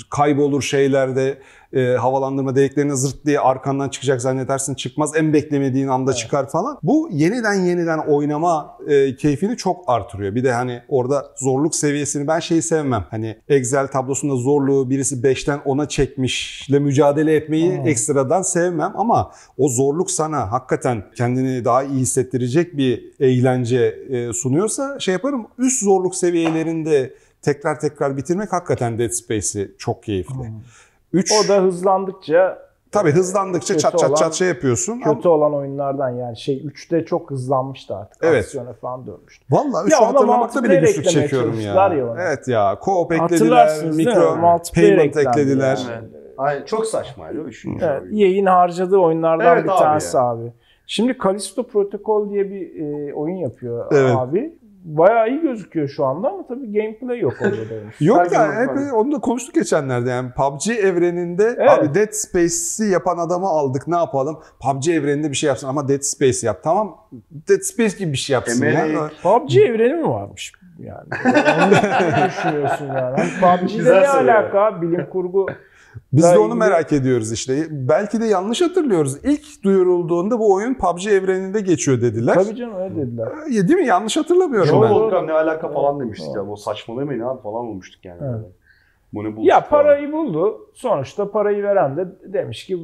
kaybolur 0.09 0.61
şeylerde. 0.61 1.37
E, 1.73 1.95
havalandırma 1.95 2.55
deliklerine 2.55 2.95
zırt 2.95 3.25
diye 3.25 3.39
arkandan 3.39 3.89
çıkacak 3.89 4.21
zannedersin 4.21 4.73
çıkmaz. 4.75 5.15
En 5.15 5.33
beklemediğin 5.33 5.87
anda 5.87 6.13
çıkar 6.13 6.49
falan. 6.49 6.79
Bu 6.83 7.09
yeniden 7.11 7.53
yeniden 7.53 7.97
oynama 7.97 8.77
e, 8.87 9.15
keyfini 9.15 9.57
çok 9.57 9.83
artırıyor. 9.87 10.35
Bir 10.35 10.43
de 10.43 10.51
hani 10.51 10.81
orada 10.87 11.25
zorluk 11.37 11.75
seviyesini 11.75 12.27
ben 12.27 12.39
şeyi 12.39 12.61
sevmem. 12.61 13.05
Hani 13.09 13.37
Excel 13.47 13.87
tablosunda 13.87 14.35
zorluğu 14.35 14.89
birisi 14.89 15.15
5'ten 15.15 15.59
10'a 15.59 15.87
çekmişle 15.87 16.79
mücadele 16.79 17.35
etmeyi 17.35 17.77
Hmm. 17.77 17.87
ekstradan 17.87 18.41
sevmem 18.41 18.93
ama 18.95 19.31
o 19.57 19.69
zorluk 19.69 20.11
sana 20.11 20.51
hakikaten 20.51 21.03
kendini 21.15 21.65
daha 21.65 21.83
iyi 21.83 21.99
hissettirecek 21.99 22.77
bir 22.77 23.13
eğlence 23.19 23.95
e, 24.09 24.33
sunuyorsa 24.33 24.99
şey 24.99 25.11
yaparım. 25.11 25.47
Üst 25.57 25.83
zorluk 25.83 26.15
seviyelerinde 26.15 27.13
tekrar 27.41 27.79
tekrar 27.79 28.17
bitirmek 28.17 28.53
hakikaten 28.53 28.99
Dead 28.99 29.09
Space'i 29.09 29.71
çok 29.77 30.03
keyifli. 30.03 30.33
Hmm. 30.35 30.61
3 31.13 31.31
O 31.31 31.47
da 31.49 31.57
hızlandıkça 31.61 32.59
tabii 32.91 33.11
hızlandıkça 33.11 33.77
çat 33.77 33.91
çat 33.91 34.03
olan- 34.09 34.15
çat 34.15 34.33
şey 34.33 34.47
yapıyorsun. 34.47 34.99
kötü 34.99 35.27
olan 35.27 35.53
oyunlardan 35.55 36.09
yani 36.09 36.37
şey 36.37 36.57
3'te 36.65 37.05
çok 37.05 37.31
hızlanmıştı 37.31 37.95
artık. 37.95 38.23
Evet. 38.23 38.43
Aksiyona 38.43 38.73
falan 38.73 39.07
dönmüştü. 39.07 39.45
Valla 39.49 39.83
3'ü 39.83 39.91
Ya 39.91 39.99
ona 39.99 40.07
hatırlamakta 40.07 40.63
bile 40.63 40.75
güçlük 40.75 41.09
çekiyorum 41.09 41.59
ya. 41.59 41.73
ya 41.73 42.11
ona. 42.11 42.21
Evet 42.23 42.47
ya. 42.47 42.77
Co-op 42.81 43.13
eklediler, 43.15 43.85
mikro 43.85 44.37
payment 44.75 45.17
eklediler. 45.17 45.79
yani. 45.91 46.07
Aynen 46.37 46.65
çok 46.65 46.85
saçmaydı 46.85 47.41
o 47.41 47.43
üçüncü 47.43 47.85
Evet, 47.85 48.01
oyun. 48.01 48.17
EA'in 48.19 48.45
harcadığı 48.45 48.97
oyunlardan 48.97 49.45
Evet 49.55 49.63
bir 49.63 49.69
abi 49.69 49.79
tanesi 49.79 50.17
ya. 50.17 50.23
abi. 50.23 50.53
Şimdi 50.87 51.17
Callisto 51.23 51.63
Protocol 51.63 52.29
diye 52.29 52.49
bir 52.51 52.81
e, 52.81 53.13
oyun 53.13 53.35
yapıyor 53.35 53.85
Evet. 53.91 54.15
abi. 54.17 54.58
Bayağı 54.83 55.29
iyi 55.29 55.41
gözüküyor 55.41 55.87
şu 55.89 56.05
anda 56.05 56.27
ama 56.29 56.47
tabii 56.47 56.73
gameplay 56.73 57.19
yok 57.19 57.33
orada. 57.41 57.55
Yok 57.99 58.31
da 58.31 58.53
hep 58.61 58.67
bakmadı. 58.67 58.91
onu 58.93 59.11
da 59.11 59.19
konuştuk 59.19 59.55
geçenlerde 59.55 60.09
yani 60.09 60.29
PUBG 60.31 60.69
evreninde 60.69 61.55
Evet. 61.57 61.69
abi 61.69 61.93
Dead 61.95 62.11
Space'i 62.11 62.89
yapan 62.91 63.17
adamı 63.17 63.47
aldık 63.47 63.87
ne 63.87 63.95
yapalım? 63.95 64.39
PUBG 64.61 64.87
evreninde 64.87 65.31
bir 65.31 65.35
şey 65.35 65.47
yapsın 65.47 65.67
ama 65.67 65.87
Dead 65.87 66.01
Space 66.01 66.47
yap. 66.47 66.59
Tamam 66.63 66.97
Dead 67.49 67.61
Space 67.61 67.97
gibi 67.97 68.11
bir 68.11 68.17
şey 68.17 68.33
yapsın 68.33 68.61
Temeli- 68.61 68.93
ya. 68.93 69.11
PUBG 69.23 69.55
evreni 69.57 69.93
mi 69.93 70.07
varmış 70.09 70.51
yani? 70.83 71.07
Onu 71.65 72.27
düşünüyorsun 72.29 72.85
yani? 72.85 73.15
Hani 73.17 73.57
PUBG'de 73.59 73.77
Güzel 73.77 74.01
ne 74.01 74.09
alaka? 74.09 74.81
Bilim 74.81 75.05
kurgu 75.09 75.45
Biz 76.13 76.23
Daha 76.23 76.33
de 76.35 76.39
onu 76.39 76.55
merak 76.55 76.93
ediyoruz 76.93 77.31
işte. 77.31 77.67
Belki 77.69 78.21
de 78.21 78.25
yanlış 78.25 78.61
hatırlıyoruz. 78.61 79.25
İlk 79.25 79.63
duyurulduğunda 79.63 80.39
bu 80.39 80.53
oyun 80.53 80.73
PUBG 80.73 81.07
evreninde 81.07 81.61
geçiyor 81.61 82.01
dediler. 82.01 82.33
Tabii 82.33 82.55
canım 82.55 82.75
öyle 82.75 82.95
dediler. 82.95 83.27
Ya, 83.49 83.67
Değil 83.67 83.79
mi? 83.79 83.85
Yanlış 83.85 84.17
hatırlamıyorum 84.17 84.69
Joe 84.69 84.81
ben. 84.81 84.91
Volkan 84.91 85.27
ne 85.27 85.31
alaka 85.31 85.71
falan 85.71 85.99
demiştik 85.99 86.35
ya. 86.35 86.47
Bu 86.47 86.57
saçmalamayın 86.57 87.21
abi 87.21 87.41
falan 87.41 87.65
olmuştuk 87.65 88.05
yani. 88.05 88.19
Evet. 88.21 88.33
böyle. 88.33 88.45
Bu 89.13 89.23
ne 89.23 89.35
bullshit 89.35 89.49
Ya 89.49 89.61
falan. 89.61 89.83
parayı 89.83 90.11
buldu. 90.11 90.69
Sonuçta 90.73 91.31
parayı 91.31 91.63
veren 91.63 91.97
de 91.97 92.07
demiş 92.33 92.65
ki 92.65 92.77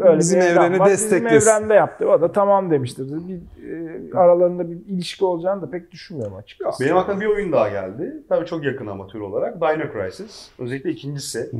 öyle 0.00 0.18
Bizim 0.18 0.40
bir 0.40 0.44
evren 0.44 0.62
evreni 0.62 0.78
var. 0.78 0.88
desteklesin. 0.90 1.36
Bizim 1.36 1.52
evrende 1.52 1.74
yaptı. 1.74 2.08
O 2.10 2.20
da 2.20 2.32
tamam 2.32 2.70
demiştir. 2.70 3.06
Bir, 3.28 3.34
e, 3.70 4.18
aralarında 4.18 4.70
bir 4.70 4.76
ilişki 4.76 5.24
olacağını 5.24 5.62
da 5.62 5.70
pek 5.70 5.90
düşünmüyorum 5.90 6.36
açıkçası. 6.36 6.84
Benim 6.84 6.96
aklıma 6.96 7.20
bir 7.20 7.26
oyun 7.26 7.52
daha 7.52 7.68
geldi. 7.68 8.22
Tabii 8.28 8.46
çok 8.46 8.64
yakın 8.64 8.86
ama 8.86 9.06
tür 9.06 9.20
olarak. 9.20 9.60
Dino 9.60 9.92
Crisis. 9.92 10.50
Özellikle 10.58 10.90
ikincisi. 10.90 11.50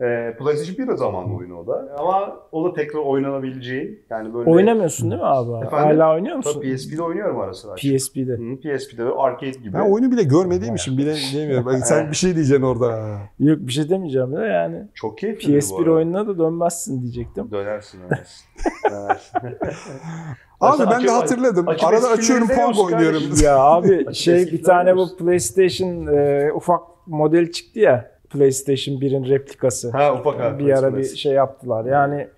Ee, 0.00 0.36
PlayStation 0.38 0.88
1 0.88 0.94
zamanlı 0.96 1.36
oyunu 1.36 1.58
o 1.58 1.66
da. 1.66 1.96
Ama 1.98 2.36
o 2.52 2.64
da 2.64 2.74
tekrar 2.74 3.00
oynanabileceği. 3.00 4.04
Yani 4.10 4.34
böyle... 4.34 4.50
Oynamıyorsun 4.50 5.10
değil 5.10 5.22
mi 5.22 5.28
abi? 5.28 5.66
Efendim? 5.66 5.98
Hala 6.00 6.14
oynuyor 6.14 6.36
musun? 6.36 6.52
Tabii 6.54 6.76
PSP'de 6.76 7.02
oynuyorum 7.02 7.40
ara 7.40 7.54
sıra. 7.54 7.74
PSP'de. 7.74 8.32
Hı, 8.32 8.56
PSP'de 8.56 9.04
arcade 9.04 9.50
gibi. 9.50 9.72
Ben 9.72 9.90
oyunu 9.90 10.10
bile 10.12 10.22
görmediğim 10.22 10.74
için 10.74 10.98
bile 10.98 11.14
diyemiyorum. 11.32 11.66
Bak, 11.66 11.78
Sen 11.86 12.10
bir 12.10 12.16
şey 12.16 12.34
diyeceksin 12.34 12.62
orada. 12.62 13.18
Yok 13.38 13.58
bir 13.60 13.72
şey 13.72 13.88
demeyeceğim 13.88 14.36
de 14.36 14.40
yani. 14.40 14.82
Çok 14.94 15.18
keyifli. 15.18 15.54
bu 15.54 15.58
PS1 15.58 15.80
arada. 15.80 15.90
oyununa 15.92 16.26
da 16.26 16.38
dönmezsin 16.38 17.02
diyecektim. 17.02 17.50
Dönersin 17.50 18.00
dönersin. 18.10 18.46
dönersin. 19.42 19.92
Abi 20.60 20.82
ben 20.90 21.04
de 21.04 21.10
hatırladım. 21.10 21.68
açık 21.68 21.88
Arada 21.88 22.08
açıyorum 22.08 22.48
Pong 22.48 22.78
oynuyorum. 22.78 23.22
ya 23.42 23.58
abi 23.58 24.14
şey 24.14 24.46
bir 24.46 24.62
tane 24.62 24.96
bu 24.96 25.16
PlayStation 25.16 26.06
e, 26.06 26.52
ufak 26.52 26.80
model 27.06 27.50
çıktı 27.52 27.80
ya. 27.80 28.15
PlayStation 28.30 28.96
1'in 28.96 29.28
replikası. 29.28 29.90
ha 29.90 30.14
ufak 30.14 30.40
abi. 30.40 30.66
bir 30.66 30.78
ara 30.78 30.96
bir 30.96 31.04
şey 31.04 31.32
yaptılar. 31.32 31.84
Yani 31.84 32.28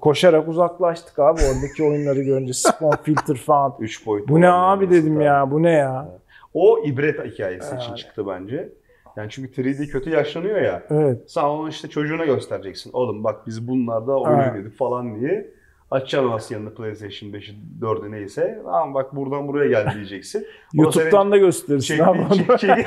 koşarak 0.00 0.48
uzaklaştık 0.48 1.18
abi 1.18 1.40
oradaki 1.54 1.82
oyunları 1.88 2.22
görünce 2.22 2.52
spawn 2.52 3.02
filter 3.02 3.36
falan. 3.36 3.74
Üç 3.80 4.06
boyutlu. 4.06 4.34
Bu 4.34 4.40
ne 4.40 4.48
abi 4.50 4.90
dedim 4.90 5.18
da. 5.18 5.22
ya 5.22 5.50
bu 5.50 5.62
ne 5.62 5.70
ya. 5.72 6.08
O 6.54 6.78
ibret 6.84 7.24
hikayesi 7.24 7.76
için 7.76 7.86
Yani. 7.88 7.96
çıktı 7.96 8.26
bence. 8.26 8.68
Yani 9.16 9.30
çünkü 9.30 9.62
3D 9.62 9.86
kötü 9.86 10.10
yaşlanıyor 10.10 10.60
ya. 10.60 10.82
Evet. 10.90 11.30
Sen 11.30 11.42
onu 11.44 11.68
işte 11.68 11.88
çocuğuna 11.88 12.24
göstereceksin. 12.24 12.90
Oğlum 12.92 13.24
bak 13.24 13.46
biz 13.46 13.68
bunlarda 13.68 14.20
oyun 14.20 14.38
Evet. 14.38 14.52
oynadık 14.52 14.76
falan 14.76 15.20
diye. 15.20 15.50
Açacaksın 15.90 16.30
aslında 16.32 16.54
yanında 16.60 16.74
PlayStation 16.74 17.30
5'i 17.30 17.54
4'ü 17.80 18.10
neyse. 18.10 18.58
Tamam 18.64 18.94
bak 18.94 19.16
buradan 19.16 19.48
buraya 19.48 19.68
gel 19.68 19.94
diyeceksin. 19.94 20.46
YouTube'dan 20.72 21.32
da 21.32 21.36
gösterirsin 21.36 21.96
Çek, 21.96 22.08
abi. 22.08 22.18
çek, 22.36 22.58
çek. 22.58 22.78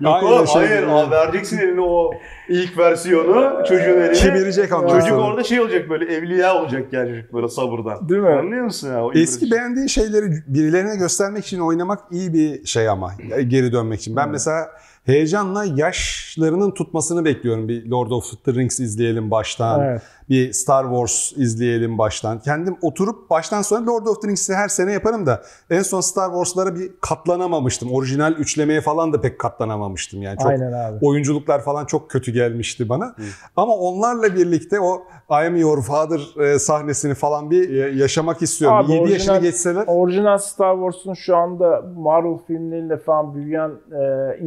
Yok 0.00 0.14
Aynen 0.14 0.26
oğlum 0.26 0.46
şey 0.46 0.66
hayır 0.66 0.82
abi 0.82 1.10
vereceksin 1.10 1.58
eline 1.58 1.80
o 1.80 2.10
ilk 2.48 2.78
versiyonu 2.78 3.62
çocuğun 3.68 3.82
eline. 4.00 4.12
Kemirecek 4.12 4.72
ondan 4.78 4.88
Çocuk 4.88 5.08
sonra. 5.08 5.20
orada 5.22 5.44
şey 5.44 5.60
olacak 5.60 5.90
böyle 5.90 6.14
evliya 6.14 6.54
olacak 6.62 6.92
yani 6.92 7.08
çocuk 7.10 7.32
böyle 7.32 7.48
sabırdan. 7.48 8.08
Değil 8.08 8.20
mi? 8.20 8.28
Anlıyor 8.28 8.64
musun 8.64 8.88
ya? 8.88 9.04
O 9.04 9.12
Eski 9.12 9.50
beğendiğin 9.50 9.86
şeyleri 9.86 10.24
birilerine 10.46 10.96
göstermek 10.96 11.46
için 11.46 11.60
oynamak 11.60 11.98
iyi 12.10 12.34
bir 12.34 12.64
şey 12.66 12.88
ama 12.88 13.10
geri 13.48 13.72
dönmek 13.72 14.00
için. 14.00 14.16
Ben 14.16 14.24
Hmm. 14.24 14.32
mesela 14.32 14.66
heyecanla 15.10 15.64
yaşlarının 15.64 16.70
tutmasını 16.70 17.24
bekliyorum. 17.24 17.68
Bir 17.68 17.90
Lord 17.90 18.10
of 18.10 18.44
the 18.44 18.54
Rings 18.54 18.80
izleyelim 18.80 19.30
baştan. 19.30 19.80
Evet. 19.80 20.02
Bir 20.28 20.52
Star 20.52 20.84
Wars 20.84 21.32
izleyelim 21.36 21.98
baştan. 21.98 22.38
Kendim 22.40 22.76
oturup 22.82 23.30
baştan 23.30 23.62
sonra 23.62 23.86
Lord 23.86 24.06
of 24.06 24.22
the 24.22 24.28
Rings'i 24.28 24.54
her 24.54 24.68
sene 24.68 24.92
yaparım 24.92 25.26
da 25.26 25.42
en 25.70 25.82
son 25.82 26.00
Star 26.00 26.26
Wars'lara 26.26 26.74
bir 26.74 26.90
katlanamamıştım. 27.00 27.92
Orijinal 27.92 28.32
üçlemeye 28.32 28.80
falan 28.80 29.12
da 29.12 29.20
pek 29.20 29.38
katlanamamıştım. 29.38 30.22
Yani 30.22 30.38
çok 30.38 30.50
Aynen 30.50 30.72
abi. 30.72 30.98
oyunculuklar 31.06 31.64
falan 31.64 31.84
çok 31.86 32.10
kötü 32.10 32.32
gelmişti 32.32 32.88
bana. 32.88 33.14
Ama 33.56 33.72
onlarla 33.76 34.34
birlikte 34.36 34.80
o 34.80 35.02
I 35.30 35.46
am 35.46 35.56
your 35.56 35.82
father 35.82 36.44
e, 36.44 36.58
sahnesini 36.58 37.14
falan 37.14 37.50
bir 37.50 37.70
e, 37.84 37.98
yaşamak 37.98 38.42
istiyorum. 38.42 38.76
Abi 38.78 38.92
7 38.92 39.12
yaşını 39.12 39.36
orijinal- 39.36 39.42
geçseler. 39.42 39.84
Orijinal 39.86 40.38
Star 40.38 40.74
Wars'un 40.74 41.14
şu 41.14 41.36
anda 41.36 41.82
Marvel 41.96 42.38
filmleriyle 42.46 42.96
falan 42.96 43.34
büyüyen 43.34 43.70
e, 43.70 44.38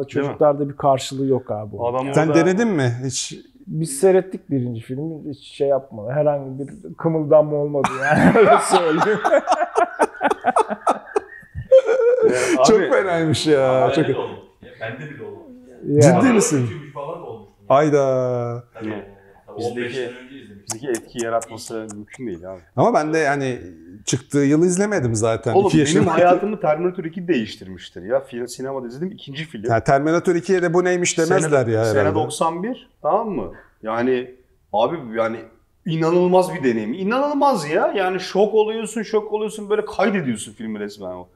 insanlarda, 0.00 0.08
çocuklarda 0.08 0.68
bir 0.68 0.76
karşılığı 0.76 1.26
yok 1.26 1.50
abi. 1.50 1.76
Adam 1.80 2.14
Sen 2.14 2.28
orada- 2.28 2.40
denedin 2.40 2.68
mi? 2.68 2.92
Hiç 3.04 3.34
Biz 3.66 4.00
seyrettik 4.00 4.50
birinci 4.50 4.80
filmi. 4.80 5.30
Hiç 5.30 5.38
şey 5.56 5.68
yapmadı. 5.68 6.10
Herhangi 6.10 6.58
bir 6.58 6.94
kımıldanma 6.94 7.56
olmadı 7.56 7.88
yani. 8.04 8.32
Öyle 8.38 8.58
söyleyeyim. 8.70 9.18
Abi, 12.58 12.66
çok 12.66 12.78
fenaymış 12.78 13.46
ya. 13.46 13.82
Bende 13.82 13.94
Çok... 13.94 14.06
de 14.08 14.14
Bende 14.80 15.10
bile 15.10 15.24
oldu. 15.24 15.38
Yani. 15.86 16.02
Ciddi 16.02 16.32
misin? 16.32 16.70
Ayda. 17.68 18.64
Tabii. 18.74 19.04
Tabii 19.46 19.58
Bizdeki- 19.58 19.80
15 19.80 19.94
sene 19.94 20.06
önce 20.06 20.36
izlemiştim. 20.36 20.62
bizdeki 20.66 20.88
etki 20.88 21.24
yaratması 21.24 21.86
mümkün 21.94 22.26
değil 22.26 22.52
abi. 22.52 22.60
Ama 22.76 22.94
ben 22.94 23.12
de 23.14 23.18
yani 23.18 23.58
çıktığı 24.04 24.38
yıl 24.38 24.64
izlemedim 24.64 25.14
zaten. 25.14 25.54
Oğlum 25.54 25.72
benim 25.74 26.06
hayatımı 26.06 26.60
Terminator 26.60 27.04
2 27.04 27.28
değiştirmiştir 27.28 28.02
ya. 28.02 28.20
Film, 28.20 28.48
sinemada 28.48 28.88
izledim 28.88 29.10
ikinci 29.10 29.44
film. 29.44 29.70
Yani 29.70 29.84
Terminator 29.84 30.34
2'ye 30.34 30.62
de 30.62 30.74
bu 30.74 30.84
neymiş 30.84 31.18
demezler 31.18 31.64
sene, 31.64 31.74
ya 31.74 31.84
Sene 31.84 32.00
herhalde. 32.00 32.14
91 32.14 32.90
tamam 33.02 33.28
mı? 33.28 33.52
Yani 33.82 34.34
abi 34.72 34.96
yani 35.18 35.36
inanılmaz 35.86 36.54
bir 36.54 36.64
deneyim. 36.64 36.94
İnanılmaz 36.94 37.70
ya. 37.70 37.92
Yani 37.96 38.20
şok 38.20 38.54
oluyorsun, 38.54 39.02
şok 39.02 39.32
oluyorsun 39.32 39.70
böyle 39.70 39.84
kaydediyorsun 39.84 40.52
filmi 40.52 40.78
resmen 40.78 41.10
o. 41.10 41.28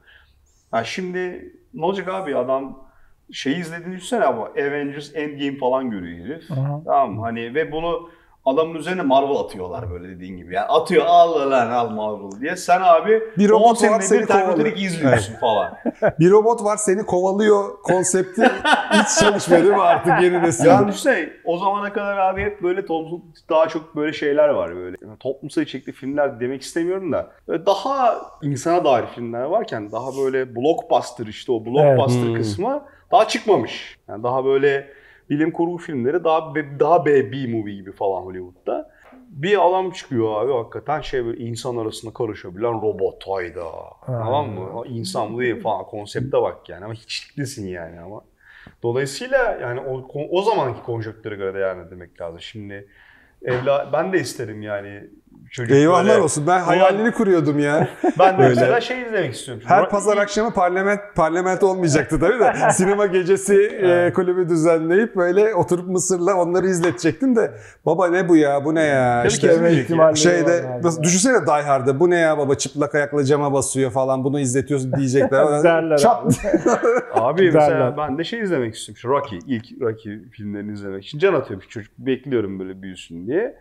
Ha 0.71 0.83
şimdi 0.83 1.53
ne 1.73 1.85
olacak 1.85 2.07
abi 2.07 2.35
adam 2.35 2.87
şeyi 3.31 3.55
izlediğini 3.55 3.95
düşünsene 3.95 4.23
ama 4.23 4.43
Avengers 4.45 5.15
Endgame 5.15 5.57
falan 5.57 5.91
görüyor 5.91 6.25
herif. 6.25 6.51
Aha. 6.51 6.81
Tamam 6.85 7.13
mı? 7.13 7.21
Hani 7.21 7.55
ve 7.55 7.71
bunu 7.71 8.09
adamın 8.47 8.75
üzerine 8.75 9.01
Marvel 9.01 9.35
atıyorlar 9.35 9.91
böyle 9.91 10.09
dediğin 10.09 10.37
gibi. 10.37 10.55
Yani 10.55 10.65
atıyor 10.65 11.05
al 11.07 11.51
lan 11.51 11.71
al 11.71 11.89
Marvel 11.89 12.41
diye. 12.41 12.55
Sen 12.55 12.81
abi 12.81 13.23
Bir 13.37 13.49
10 13.49 13.59
robot 13.59 13.69
var 13.69 13.75
senedir 13.75 14.01
seni 14.03 14.25
Terminator 14.25 14.53
kovalıyor. 14.53 14.75
2 14.75 14.85
izliyorsun 14.85 15.33
falan. 15.33 15.73
Bir 16.19 16.31
robot 16.31 16.63
var 16.63 16.77
seni 16.77 17.05
kovalıyor 17.05 17.81
konsepti 17.83 18.41
hiç 18.91 19.19
çalışmıyor 19.19 19.63
değil 19.63 19.73
mi 19.75 19.81
artık 19.81 20.21
yeni 20.21 20.43
nesil? 20.43 20.65
Ya 20.65 20.87
düşünsene 20.87 21.29
o 21.45 21.57
zamana 21.57 21.93
kadar 21.93 22.17
abi 22.17 22.41
hep 22.41 22.63
böyle 22.63 22.85
toplum, 22.85 23.21
daha 23.49 23.67
çok 23.67 23.95
böyle 23.95 24.13
şeyler 24.13 24.49
var 24.49 24.75
böyle. 24.75 24.97
Yani 25.01 25.17
toplumsal 25.19 25.61
içerikli 25.61 25.91
filmler 25.91 26.39
demek 26.39 26.61
istemiyorum 26.61 27.11
da 27.11 27.31
daha 27.47 28.21
insana 28.41 28.85
dair 28.85 29.05
filmler 29.15 29.43
varken 29.43 29.91
daha 29.91 30.17
böyle 30.23 30.55
blockbuster 30.55 31.25
işte 31.25 31.51
o 31.51 31.65
blockbuster 31.65 32.19
Evet. 32.19 32.29
Hmm. 32.29 32.35
kısmı 32.35 32.83
daha 33.11 33.27
çıkmamış. 33.27 33.97
Yani 34.07 34.23
daha 34.23 34.45
böyle 34.45 34.87
bilim 35.29 35.51
kurgu 35.51 35.77
filmleri 35.77 36.23
daha 36.23 36.55
daha 36.79 37.05
B, 37.05 37.31
B 37.31 37.47
movie 37.47 37.75
gibi 37.75 37.91
falan 37.91 38.21
Hollywood'da. 38.21 38.97
Bir 39.29 39.67
adam 39.69 39.91
çıkıyor 39.91 40.41
abi 40.41 40.53
hakikaten 40.53 41.01
şey 41.01 41.25
böyle 41.25 41.43
insan 41.43 41.77
arasında 41.77 42.13
karışabilen 42.13 42.73
robot 42.73 43.27
hayda. 43.27 43.63
Tamam 44.05 44.49
mı? 44.49 44.79
O 44.79 44.85
İnsan 44.85 45.33
bu 45.33 45.39
değil 45.39 45.61
falan 45.61 45.85
konsepte 45.85 46.41
bak 46.41 46.69
yani 46.69 46.85
ama 46.85 46.93
hiçliklisin 46.93 47.67
yani 47.67 47.99
ama. 47.99 48.21
Dolayısıyla 48.83 49.57
yani 49.61 49.79
o, 49.79 50.07
o 50.29 50.41
zamanki 50.41 50.83
konjonktüre 50.83 51.35
göre 51.35 51.53
değerlendirmek 51.53 52.21
lazım. 52.21 52.41
Şimdi 52.41 52.87
evla 53.41 53.89
ben 53.93 54.13
de 54.13 54.19
isterim 54.19 54.61
yani 54.61 55.03
çocuk 55.51 55.75
Eyvahlar 55.75 56.07
böyle- 56.07 56.21
olsun. 56.21 56.47
Ben 56.47 56.59
hayalini 56.59 57.11
kuruyordum 57.11 57.59
ya. 57.59 57.87
Ben 58.19 58.33
de 58.33 58.37
Böyle. 58.37 58.49
mesela 58.49 58.81
şey 58.81 59.01
izlemek 59.01 59.33
istiyorum. 59.33 59.63
Her 59.67 59.83
Ra- 59.83 59.89
pazar 59.89 60.17
akşamı 60.17 60.51
parlament 60.53 60.99
parlament 61.15 61.63
olmayacaktı 61.63 62.19
tabii 62.19 62.39
de. 62.39 62.53
Sinema 62.73 63.05
gecesi 63.05 63.55
e, 63.65 64.13
kulübü 64.13 64.49
düzenleyip 64.49 65.15
böyle 65.15 65.55
oturup 65.55 65.87
Mısır'la 65.87 66.35
onları 66.35 66.67
izletecektim 66.67 67.35
de 67.35 67.51
baba 67.85 68.07
ne 68.07 68.29
bu 68.29 68.35
ya 68.35 68.65
bu 68.65 68.75
ne 68.75 68.83
ya 68.83 69.17
Tabii 69.19 69.27
işte 69.27 69.47
şeyde 70.15 70.79
nasıl- 70.83 71.03
düşünsene 71.03 71.45
Die 71.47 71.61
Hard'da 71.63 71.99
bu 71.99 72.09
ne 72.09 72.15
ya 72.17 72.37
baba 72.37 72.55
çıplak 72.55 72.95
ayakla 72.95 73.23
cama 73.23 73.53
basıyor 73.53 73.91
falan 73.91 74.23
bunu 74.23 74.39
izletiyorsun 74.39 74.93
diyecekler. 74.93 75.47
Derler 75.63 75.97
Çat. 75.97 76.25
abi. 76.25 76.33
Abi 77.13 77.37
Derler. 77.41 77.53
mesela 77.53 77.97
ben 77.97 78.17
de 78.17 78.23
şey 78.23 78.39
izlemek 78.41 78.75
istiyorum. 78.75 78.97
Şu 79.01 79.09
Rocky, 79.09 79.41
ilk 79.47 79.81
Rocky 79.81 80.29
filmlerini 80.31 80.73
izlemek 80.73 81.05
için 81.05 81.19
can 81.19 81.33
atıyormuş 81.33 81.69
çocuk. 81.69 81.93
Bekliyorum 81.97 82.59
böyle 82.59 82.81
büyüsün 82.81 83.27
diye. 83.27 83.57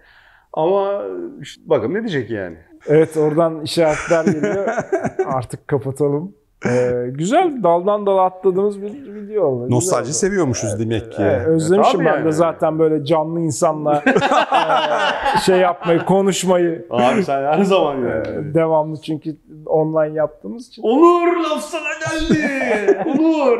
Ama 0.52 1.02
işte 1.40 1.62
bakalım 1.66 1.94
ne 1.94 1.98
diyecek 1.98 2.30
yani. 2.30 2.56
Evet 2.86 3.16
oradan 3.16 3.60
işaretler 3.62 4.24
geliyor. 4.24 4.68
Artık 5.26 5.68
kapatalım. 5.68 6.34
Ee, 6.66 7.06
güzel 7.10 7.62
daldan 7.62 8.06
dala 8.06 8.22
atladığımız 8.24 8.82
bir 8.82 9.14
video 9.14 9.44
oldu. 9.44 9.70
Nostalji 9.70 10.02
oldu. 10.04 10.12
seviyormuşuz 10.12 10.78
demek 10.78 11.12
ki. 11.12 11.22
Evet, 11.22 11.46
özlemişim 11.46 12.00
Evet, 12.00 12.10
ben 12.10 12.14
abi 12.16 12.22
de 12.22 12.24
yani. 12.28 12.32
zaten 12.32 12.78
böyle 12.78 13.04
canlı 13.04 13.40
insanla 13.40 14.02
e, 15.36 15.38
şey 15.40 15.58
yapmayı, 15.58 15.98
konuşmayı 16.04 16.86
Abi 16.90 17.24
sen 17.24 17.42
her 17.42 17.62
zaman 17.62 18.04
e, 18.04 18.08
yani. 18.08 18.54
devamlı 18.54 19.00
çünkü 19.00 19.36
online 19.66 20.14
yaptığımız 20.16 20.68
için. 20.68 20.82
Onur 20.82 21.36
laf 21.36 21.60
sana 21.62 21.88
geldi. 22.00 22.98
Onur. 23.06 23.58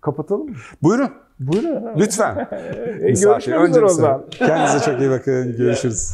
Kapatalım 0.00 0.46
mı? 0.48 0.54
Buyurun 0.82 1.10
Buyurun. 1.40 1.82
lütfen. 1.98 2.36
Misafir, 3.00 3.46
görüşmek 3.52 3.68
üzere 3.70 3.84
o 3.84 3.88
zaman. 3.88 4.24
Kendinize 4.30 4.84
çok 4.90 5.00
iyi 5.00 5.10
bakın. 5.10 5.56
Görüşürüz. 5.56 6.10